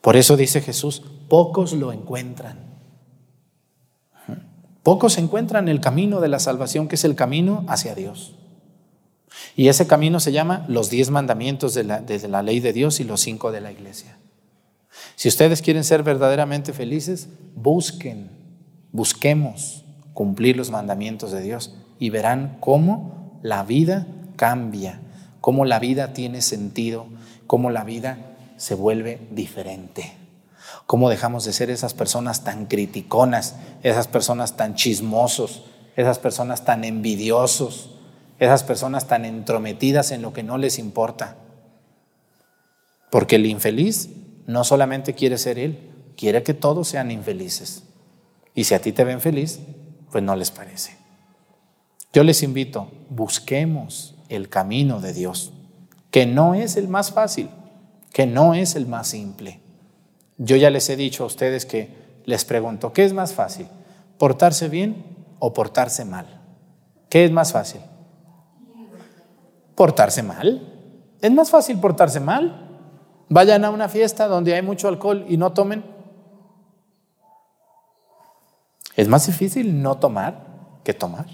Por 0.00 0.16
eso 0.16 0.36
dice 0.36 0.60
Jesús, 0.60 1.02
pocos 1.28 1.72
lo 1.72 1.92
encuentran. 1.92 2.72
Pocos 4.82 5.18
encuentran 5.18 5.68
el 5.68 5.80
camino 5.80 6.20
de 6.20 6.28
la 6.28 6.40
salvación, 6.40 6.88
que 6.88 6.96
es 6.96 7.04
el 7.04 7.14
camino 7.14 7.64
hacia 7.68 7.94
Dios. 7.94 8.34
Y 9.54 9.68
ese 9.68 9.86
camino 9.86 10.18
se 10.18 10.32
llama 10.32 10.64
los 10.68 10.90
diez 10.90 11.10
mandamientos 11.10 11.74
de 11.74 11.84
la, 11.84 12.00
de 12.00 12.26
la 12.26 12.42
ley 12.42 12.58
de 12.58 12.72
Dios 12.72 12.98
y 13.00 13.04
los 13.04 13.20
cinco 13.20 13.52
de 13.52 13.60
la 13.60 13.70
iglesia. 13.70 14.18
Si 15.14 15.28
ustedes 15.28 15.62
quieren 15.62 15.84
ser 15.84 16.02
verdaderamente 16.02 16.72
felices, 16.72 17.28
busquen, 17.54 18.41
busquemos 18.92 19.84
cumplir 20.14 20.56
los 20.56 20.70
mandamientos 20.70 21.32
de 21.32 21.40
Dios 21.40 21.74
y 21.98 22.10
verán 22.10 22.58
cómo 22.60 23.40
la 23.42 23.64
vida 23.64 24.06
cambia, 24.36 25.00
cómo 25.40 25.64
la 25.64 25.78
vida 25.78 26.12
tiene 26.12 26.42
sentido, 26.42 27.06
cómo 27.46 27.70
la 27.70 27.84
vida 27.84 28.18
se 28.56 28.74
vuelve 28.74 29.26
diferente. 29.30 30.12
Cómo 30.86 31.10
dejamos 31.10 31.44
de 31.44 31.52
ser 31.52 31.70
esas 31.70 31.94
personas 31.94 32.44
tan 32.44 32.66
criticonas, 32.66 33.56
esas 33.82 34.08
personas 34.08 34.56
tan 34.56 34.74
chismosos, 34.74 35.64
esas 35.96 36.18
personas 36.18 36.64
tan 36.64 36.84
envidiosos, 36.84 37.90
esas 38.38 38.64
personas 38.64 39.06
tan 39.06 39.24
entrometidas 39.24 40.10
en 40.10 40.22
lo 40.22 40.32
que 40.32 40.42
no 40.42 40.58
les 40.58 40.78
importa. 40.78 41.36
Porque 43.10 43.36
el 43.36 43.46
infeliz 43.46 44.10
no 44.46 44.64
solamente 44.64 45.14
quiere 45.14 45.38
ser 45.38 45.58
él, 45.58 45.90
quiere 46.16 46.42
que 46.42 46.54
todos 46.54 46.88
sean 46.88 47.10
infelices. 47.10 47.84
Y 48.54 48.64
si 48.64 48.74
a 48.74 48.80
ti 48.80 48.92
te 48.92 49.04
ven 49.04 49.20
feliz, 49.20 49.60
pues 50.10 50.22
no 50.22 50.36
les 50.36 50.50
parece. 50.50 50.96
Yo 52.12 52.22
les 52.24 52.42
invito, 52.42 52.90
busquemos 53.08 54.14
el 54.28 54.48
camino 54.48 55.00
de 55.00 55.14
Dios, 55.14 55.52
que 56.10 56.26
no 56.26 56.54
es 56.54 56.76
el 56.76 56.88
más 56.88 57.10
fácil, 57.12 57.48
que 58.12 58.26
no 58.26 58.54
es 58.54 58.76
el 58.76 58.86
más 58.86 59.08
simple. 59.08 59.60
Yo 60.36 60.56
ya 60.56 60.70
les 60.70 60.88
he 60.90 60.96
dicho 60.96 61.24
a 61.24 61.26
ustedes 61.26 61.64
que 61.64 61.88
les 62.26 62.44
pregunto, 62.44 62.92
¿qué 62.92 63.04
es 63.04 63.12
más 63.12 63.32
fácil? 63.32 63.66
¿Portarse 64.18 64.68
bien 64.68 65.04
o 65.38 65.52
portarse 65.54 66.04
mal? 66.04 66.26
¿Qué 67.08 67.24
es 67.24 67.30
más 67.30 67.52
fácil? 67.52 67.80
¿Portarse 69.74 70.22
mal? 70.22 70.68
¿Es 71.20 71.30
más 71.30 71.50
fácil 71.50 71.78
portarse 71.78 72.20
mal? 72.20 72.68
Vayan 73.28 73.64
a 73.64 73.70
una 73.70 73.88
fiesta 73.88 74.26
donde 74.26 74.54
hay 74.54 74.62
mucho 74.62 74.88
alcohol 74.88 75.24
y 75.28 75.36
no 75.36 75.52
tomen. 75.52 75.84
Es 78.96 79.08
más 79.08 79.26
difícil 79.26 79.82
no 79.82 79.96
tomar 79.98 80.46
que 80.84 80.94
tomar. 80.94 81.26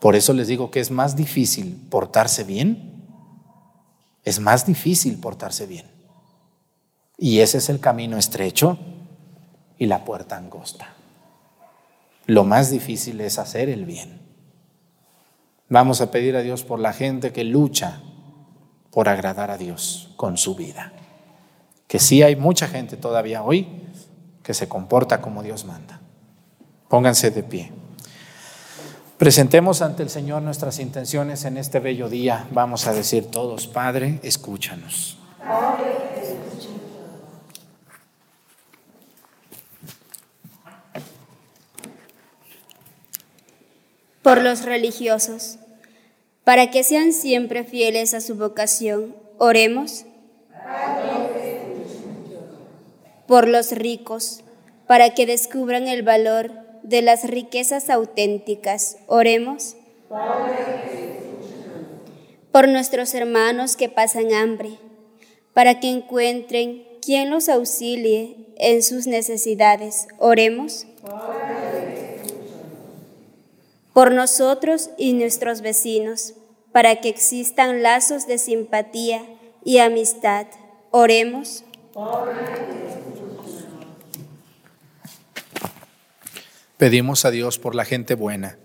Por 0.00 0.16
eso 0.16 0.32
les 0.32 0.48
digo 0.48 0.70
que 0.70 0.80
es 0.80 0.90
más 0.90 1.16
difícil 1.16 1.86
portarse 1.90 2.44
bien. 2.44 3.02
Es 4.22 4.38
más 4.38 4.66
difícil 4.66 5.18
portarse 5.18 5.66
bien. 5.66 5.86
Y 7.16 7.40
ese 7.40 7.58
es 7.58 7.68
el 7.68 7.80
camino 7.80 8.18
estrecho 8.18 8.78
y 9.78 9.86
la 9.86 10.04
puerta 10.04 10.36
angosta. 10.36 10.94
Lo 12.26 12.44
más 12.44 12.70
difícil 12.70 13.20
es 13.20 13.38
hacer 13.38 13.68
el 13.68 13.84
bien. 13.84 14.20
Vamos 15.68 16.00
a 16.00 16.10
pedir 16.10 16.36
a 16.36 16.42
Dios 16.42 16.64
por 16.64 16.78
la 16.78 16.92
gente 16.92 17.32
que 17.32 17.44
lucha 17.44 18.00
por 18.90 19.08
agradar 19.08 19.50
a 19.50 19.58
Dios 19.58 20.12
con 20.16 20.36
su 20.36 20.54
vida. 20.54 20.92
Que 21.88 21.98
sí 21.98 22.22
hay 22.22 22.36
mucha 22.36 22.68
gente 22.68 22.96
todavía 22.96 23.42
hoy 23.42 23.83
que 24.44 24.54
se 24.54 24.68
comporta 24.68 25.20
como 25.20 25.42
Dios 25.42 25.64
manda. 25.64 26.00
Pónganse 26.88 27.32
de 27.32 27.42
pie. 27.42 27.72
Presentemos 29.18 29.80
ante 29.80 30.02
el 30.02 30.10
Señor 30.10 30.42
nuestras 30.42 30.78
intenciones 30.78 31.44
en 31.44 31.56
este 31.56 31.80
bello 31.80 32.08
día. 32.08 32.46
Vamos 32.52 32.86
a 32.86 32.92
decir 32.92 33.30
todos, 33.30 33.66
Padre, 33.66 34.20
escúchanos. 34.22 35.18
Por 44.22 44.42
los 44.42 44.64
religiosos, 44.64 45.58
para 46.44 46.70
que 46.70 46.82
sean 46.82 47.12
siempre 47.12 47.64
fieles 47.64 48.14
a 48.14 48.20
su 48.20 48.36
vocación, 48.36 49.14
oremos. 49.38 50.04
Por 53.26 53.48
los 53.48 53.72
ricos, 53.72 54.44
para 54.86 55.14
que 55.14 55.26
descubran 55.26 55.88
el 55.88 56.02
valor 56.02 56.50
de 56.82 57.02
las 57.02 57.24
riquezas 57.24 57.90
auténticas. 57.90 58.98
Oremos. 59.06 59.76
Por 62.52 62.68
nuestros 62.68 63.14
hermanos 63.14 63.76
que 63.76 63.88
pasan 63.88 64.32
hambre, 64.32 64.78
para 65.54 65.80
que 65.80 65.88
encuentren 65.88 66.86
quien 67.02 67.30
los 67.30 67.48
auxilie 67.48 68.36
en 68.56 68.82
sus 68.82 69.06
necesidades. 69.06 70.06
Oremos. 70.18 70.86
Por 73.92 74.12
nosotros 74.12 74.90
y 74.98 75.12
nuestros 75.14 75.60
vecinos, 75.62 76.34
para 76.72 77.00
que 77.00 77.08
existan 77.08 77.82
lazos 77.82 78.26
de 78.26 78.38
simpatía 78.38 79.24
y 79.64 79.78
amistad. 79.78 80.46
Oremos. 80.90 81.64
Pedimos 86.84 87.24
a 87.24 87.30
Dios 87.30 87.58
por 87.58 87.74
la 87.74 87.86
gente 87.86 88.14
buena, 88.14 88.58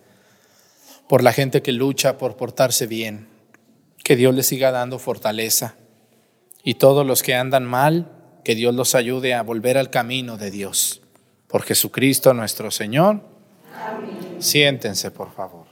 por 1.07 1.23
la 1.23 1.31
gente 1.31 1.61
que 1.61 1.71
lucha 1.71 2.17
por 2.17 2.35
portarse 2.35 2.85
bien, 2.85 3.29
que 4.03 4.17
Dios 4.17 4.35
les 4.35 4.45
siga 4.45 4.71
dando 4.71 4.99
fortaleza 4.99 5.75
y 6.61 6.73
todos 6.73 7.07
los 7.07 7.23
que 7.23 7.35
andan 7.35 7.63
mal, 7.63 8.11
que 8.43 8.55
Dios 8.55 8.75
los 8.75 8.93
ayude 8.93 9.35
a 9.35 9.41
volver 9.41 9.77
al 9.77 9.89
camino 9.89 10.35
de 10.35 10.51
Dios. 10.51 11.01
Por 11.47 11.63
Jesucristo 11.63 12.33
nuestro 12.33 12.71
Señor. 12.71 13.21
Siéntense, 14.39 15.11
por 15.11 15.31
favor. 15.31 15.69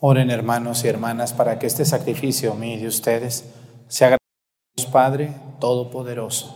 Oren 0.00 0.30
hermanos 0.30 0.84
y 0.84 0.88
hermanas 0.88 1.32
para 1.32 1.58
que 1.58 1.66
este 1.66 1.84
sacrificio 1.84 2.54
mío 2.54 2.78
de 2.78 2.86
ustedes 2.86 3.44
se 3.88 4.04
haga 4.04 4.16
Dios 4.76 4.86
Padre 4.86 5.32
Todopoderoso. 5.58 6.54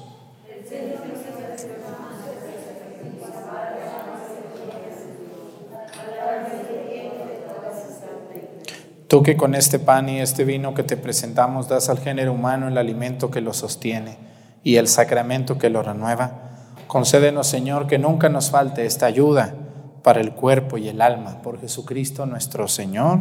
Tú 9.09 9.25
que 9.25 9.37
con 9.37 9.57
este 9.57 9.81
pan 9.81 10.09
y 10.09 10.21
este 10.21 10.45
vino 10.45 10.73
que 10.75 10.85
te 10.85 10.97
presentamos 10.97 11.69
das 11.69 11.89
al 11.89 11.99
género 11.99 12.33
humano 12.33 12.69
el 12.69 12.79
alimento 12.79 13.33
que 13.33 13.41
lo 13.41 13.53
sostiene 13.53 14.19
y 14.63 14.77
el 14.77 14.87
sacramento 14.87 15.59
que 15.59 15.69
lo 15.69 15.83
renueva, 15.83 16.77
concédenos 16.87 17.49
Señor 17.49 17.89
que 17.89 17.99
nunca 17.99 18.29
nos 18.29 18.51
falte 18.51 18.87
esta 18.87 19.07
ayuda 19.07 19.57
para 20.03 20.21
el 20.21 20.33
cuerpo 20.33 20.79
y 20.79 20.89
el 20.89 21.01
alma, 21.01 21.41
por 21.43 21.61
Jesucristo 21.61 22.27
nuestro 22.27 22.69
Señor. 22.69 23.21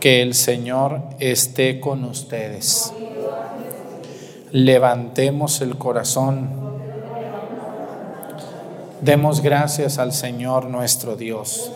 Que 0.00 0.20
el 0.22 0.34
Señor 0.34 1.02
esté 1.20 1.78
con 1.78 2.04
ustedes. 2.04 2.92
Levantemos 4.50 5.60
el 5.60 5.78
corazón. 5.78 6.50
Demos 9.00 9.40
gracias 9.40 9.98
al 9.98 10.12
Señor 10.12 10.66
nuestro 10.66 11.16
Dios. 11.16 11.72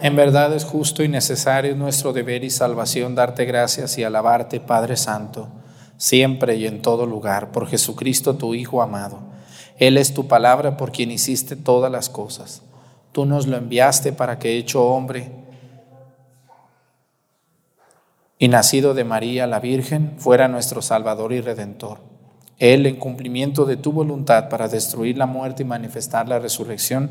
En 0.00 0.14
verdad 0.14 0.54
es 0.54 0.64
justo 0.64 1.02
y 1.02 1.08
necesario 1.08 1.74
nuestro 1.74 2.12
deber 2.12 2.44
y 2.44 2.50
salvación 2.50 3.14
darte 3.14 3.44
gracias 3.44 3.98
y 3.98 4.04
alabarte, 4.04 4.60
Padre 4.60 4.96
Santo, 4.96 5.48
siempre 5.96 6.54
y 6.54 6.66
en 6.66 6.82
todo 6.82 7.04
lugar, 7.04 7.50
por 7.50 7.66
Jesucristo 7.66 8.36
tu 8.36 8.54
Hijo 8.54 8.80
amado 8.80 9.27
él 9.78 9.96
es 9.96 10.12
tu 10.12 10.26
palabra 10.26 10.76
por 10.76 10.92
quien 10.92 11.10
hiciste 11.10 11.56
todas 11.56 11.90
las 11.90 12.08
cosas. 12.08 12.62
Tú 13.12 13.24
nos 13.24 13.46
lo 13.46 13.56
enviaste 13.56 14.12
para 14.12 14.38
que 14.38 14.56
hecho 14.56 14.84
hombre 14.84 15.30
y 18.38 18.48
nacido 18.48 18.94
de 18.94 19.04
María 19.04 19.46
la 19.46 19.60
Virgen 19.60 20.14
fuera 20.18 20.48
nuestro 20.48 20.82
Salvador 20.82 21.32
y 21.32 21.40
Redentor. 21.40 21.98
Él, 22.58 22.86
en 22.86 22.96
cumplimiento 22.96 23.66
de 23.66 23.76
tu 23.76 23.92
voluntad 23.92 24.48
para 24.48 24.68
destruir 24.68 25.16
la 25.16 25.26
muerte 25.26 25.62
y 25.62 25.66
manifestar 25.66 26.28
la 26.28 26.38
resurrección, 26.38 27.10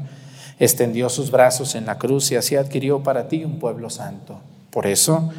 extendió 0.59 1.09
sus 1.09 1.31
brazos 1.31 1.75
en 1.75 1.85
la 1.85 1.97
cruz 1.97 2.31
y 2.31 2.35
así 2.35 2.55
adquirió 2.55 3.03
para 3.03 3.27
ti 3.27 3.43
un 3.45 3.59
pueblo 3.59 3.89
santo. 3.89 4.39
Por 4.71 4.87
eso, 4.87 5.31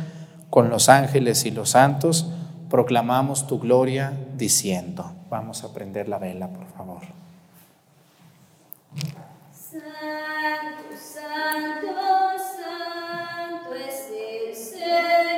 con 0.51 0.71
los 0.71 0.89
ángeles 0.89 1.45
y 1.45 1.51
los 1.51 1.71
santos, 1.71 2.31
proclamamos 2.71 3.47
tu 3.47 3.59
gloria 3.59 4.13
diciendo, 4.37 5.13
vamos 5.31 5.65
a 5.65 5.73
prender 5.73 6.09
la 6.09 6.19
vela, 6.19 6.49
por 6.49 6.67
favor. 6.69 7.03
Santo, 9.53 10.97
Santo, 10.97 11.95
Santo 12.57 13.75
es 13.75 14.11
el 14.11 14.55
Señor 14.57 15.38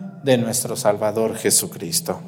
de 0.23 0.37
nuestro 0.37 0.75
Salvador 0.75 1.35
Jesucristo. 1.35 2.19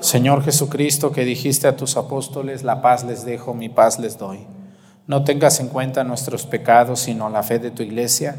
Señor 0.00 0.44
Jesucristo, 0.44 1.12
que 1.12 1.24
dijiste 1.24 1.66
a 1.66 1.76
tus 1.76 1.96
apóstoles, 1.96 2.62
la 2.62 2.80
paz 2.80 3.04
les 3.04 3.24
dejo, 3.24 3.52
mi 3.54 3.68
paz 3.68 3.98
les 3.98 4.16
doy. 4.16 4.46
No 5.06 5.24
tengas 5.24 5.60
en 5.60 5.68
cuenta 5.68 6.04
nuestros 6.04 6.46
pecados, 6.46 7.00
sino 7.00 7.28
la 7.30 7.42
fe 7.42 7.58
de 7.58 7.70
tu 7.70 7.82
iglesia, 7.82 8.36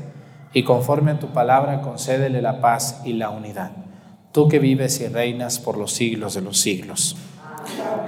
y 0.54 0.64
conforme 0.64 1.12
a 1.12 1.20
tu 1.20 1.28
palabra 1.28 1.82
concédele 1.82 2.42
la 2.42 2.62
paz 2.62 3.02
y 3.04 3.14
la 3.14 3.30
unidad. 3.30 3.72
Tú 4.32 4.48
que 4.48 4.60
vives 4.60 5.02
y 5.02 5.08
reinas 5.08 5.60
por 5.60 5.78
los 5.78 5.92
siglos 5.92 6.34
de 6.34 6.42
los 6.42 6.60
siglos. 6.60 7.18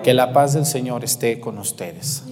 Que 0.03 0.13
la 0.13 0.33
paz 0.33 0.53
del 0.53 0.65
Señor 0.65 1.03
esté 1.03 1.39
con 1.39 1.57
ustedes. 1.57 2.23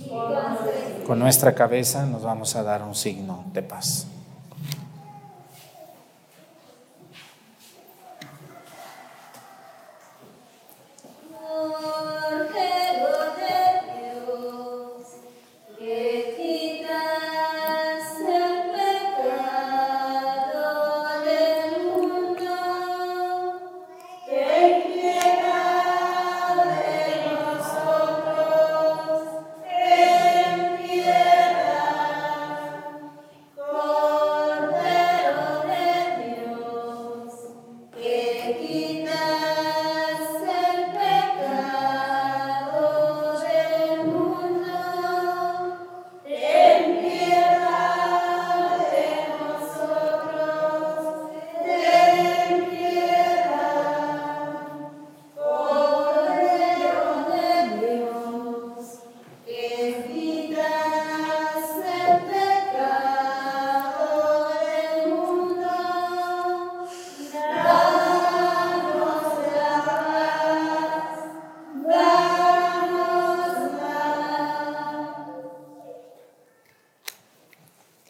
Con 1.05 1.19
nuestra 1.19 1.53
cabeza 1.53 2.05
nos 2.05 2.23
vamos 2.23 2.55
a 2.55 2.63
dar 2.63 2.83
un 2.83 2.95
signo 2.95 3.45
de 3.53 3.63
paz. 3.63 4.07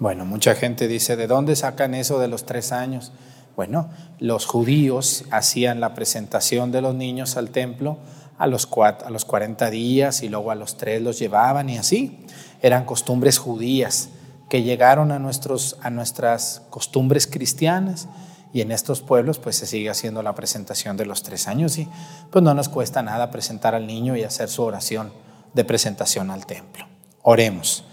Bueno, 0.00 0.24
mucha 0.24 0.54
gente 0.56 0.88
dice, 0.88 1.14
¿de 1.14 1.26
dónde 1.28 1.54
sacan 1.54 1.94
eso 1.94 2.18
de 2.18 2.26
los 2.26 2.46
tres 2.46 2.72
años? 2.72 3.12
Bueno, 3.54 3.90
los 4.18 4.46
judíos 4.46 5.24
hacían 5.30 5.78
la 5.78 5.94
presentación 5.94 6.72
de 6.72 6.80
los 6.80 6.94
niños 6.94 7.36
al 7.36 7.50
templo 7.50 7.98
a 8.38 8.46
los, 8.46 8.68
cuat- 8.70 9.02
a 9.04 9.10
los 9.10 9.26
40 9.26 9.68
días 9.68 10.22
y 10.22 10.30
luego 10.30 10.50
a 10.50 10.54
los 10.54 10.78
tres 10.78 11.02
los 11.02 11.18
llevaban 11.18 11.68
y 11.68 11.76
así. 11.76 12.24
Eran 12.62 12.86
costumbres 12.86 13.36
judías 13.38 14.08
que 14.48 14.62
llegaron 14.62 15.12
a, 15.12 15.18
nuestros, 15.18 15.76
a 15.82 15.90
nuestras 15.90 16.62
costumbres 16.70 17.26
cristianas 17.26 18.08
y 18.54 18.62
en 18.62 18.72
estos 18.72 19.02
pueblos 19.02 19.38
pues 19.38 19.56
se 19.56 19.66
sigue 19.66 19.90
haciendo 19.90 20.22
la 20.22 20.34
presentación 20.34 20.96
de 20.96 21.04
los 21.04 21.22
tres 21.22 21.46
años 21.46 21.76
y 21.76 21.86
pues 22.30 22.42
no 22.42 22.54
nos 22.54 22.70
cuesta 22.70 23.02
nada 23.02 23.30
presentar 23.30 23.74
al 23.74 23.86
niño 23.86 24.16
y 24.16 24.24
hacer 24.24 24.48
su 24.48 24.62
oración 24.62 25.12
de 25.52 25.64
presentación 25.66 26.30
al 26.30 26.46
templo. 26.46 26.86
Oremos. 27.22 27.84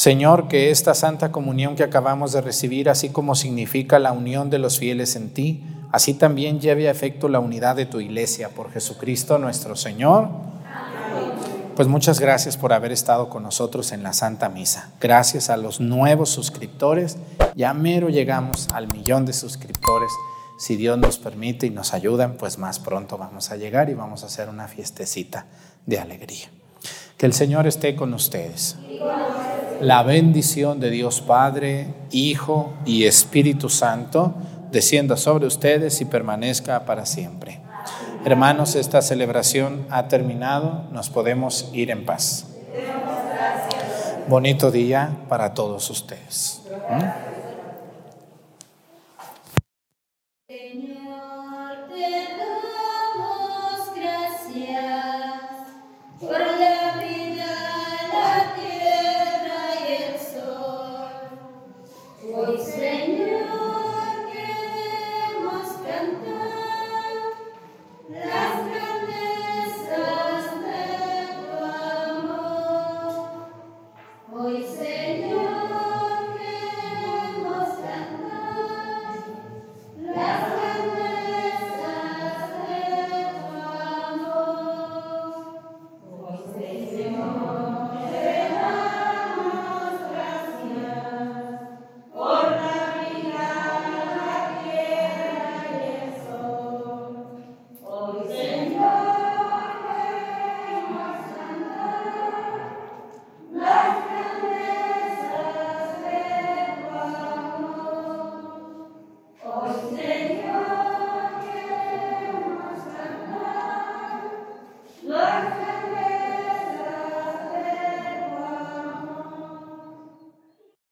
Señor, 0.00 0.48
que 0.48 0.70
esta 0.70 0.94
santa 0.94 1.30
comunión 1.30 1.76
que 1.76 1.82
acabamos 1.82 2.32
de 2.32 2.40
recibir, 2.40 2.88
así 2.88 3.10
como 3.10 3.34
significa 3.34 3.98
la 3.98 4.12
unión 4.12 4.48
de 4.48 4.58
los 4.58 4.78
fieles 4.78 5.14
en 5.14 5.28
ti, 5.28 5.62
así 5.92 6.14
también 6.14 6.58
lleve 6.58 6.88
a 6.88 6.90
efecto 6.90 7.28
la 7.28 7.38
unidad 7.38 7.76
de 7.76 7.84
tu 7.84 8.00
iglesia 8.00 8.48
por 8.48 8.72
Jesucristo 8.72 9.36
nuestro 9.36 9.76
Señor. 9.76 10.30
Pues 11.76 11.86
muchas 11.86 12.18
gracias 12.18 12.56
por 12.56 12.72
haber 12.72 12.92
estado 12.92 13.28
con 13.28 13.42
nosotros 13.42 13.92
en 13.92 14.02
la 14.02 14.14
Santa 14.14 14.48
Misa. 14.48 14.90
Gracias 15.02 15.50
a 15.50 15.58
los 15.58 15.80
nuevos 15.82 16.30
suscriptores. 16.30 17.18
Ya 17.54 17.74
mero 17.74 18.08
llegamos 18.08 18.68
al 18.72 18.90
millón 18.90 19.26
de 19.26 19.34
suscriptores. 19.34 20.10
Si 20.58 20.76
Dios 20.76 20.96
nos 20.96 21.18
permite 21.18 21.66
y 21.66 21.70
nos 21.70 21.92
ayudan, 21.92 22.38
pues 22.38 22.56
más 22.56 22.78
pronto 22.78 23.18
vamos 23.18 23.50
a 23.50 23.58
llegar 23.58 23.90
y 23.90 23.94
vamos 23.94 24.22
a 24.22 24.28
hacer 24.28 24.48
una 24.48 24.66
fiestecita 24.66 25.44
de 25.84 25.98
alegría. 25.98 26.48
Que 27.20 27.26
el 27.26 27.34
Señor 27.34 27.66
esté 27.66 27.94
con 27.94 28.14
ustedes. 28.14 28.78
La 29.82 30.02
bendición 30.02 30.80
de 30.80 30.88
Dios 30.88 31.20
Padre, 31.20 31.92
Hijo 32.10 32.72
y 32.86 33.04
Espíritu 33.04 33.68
Santo 33.68 34.32
descienda 34.72 35.18
sobre 35.18 35.46
ustedes 35.46 36.00
y 36.00 36.06
permanezca 36.06 36.86
para 36.86 37.04
siempre. 37.04 37.60
Hermanos, 38.24 38.74
esta 38.74 39.02
celebración 39.02 39.84
ha 39.90 40.08
terminado, 40.08 40.84
nos 40.92 41.10
podemos 41.10 41.68
ir 41.74 41.90
en 41.90 42.06
paz. 42.06 42.46
Bonito 44.26 44.70
día 44.70 45.18
para 45.28 45.52
todos 45.52 45.90
ustedes. 45.90 46.62
¿Mm? 46.88 47.29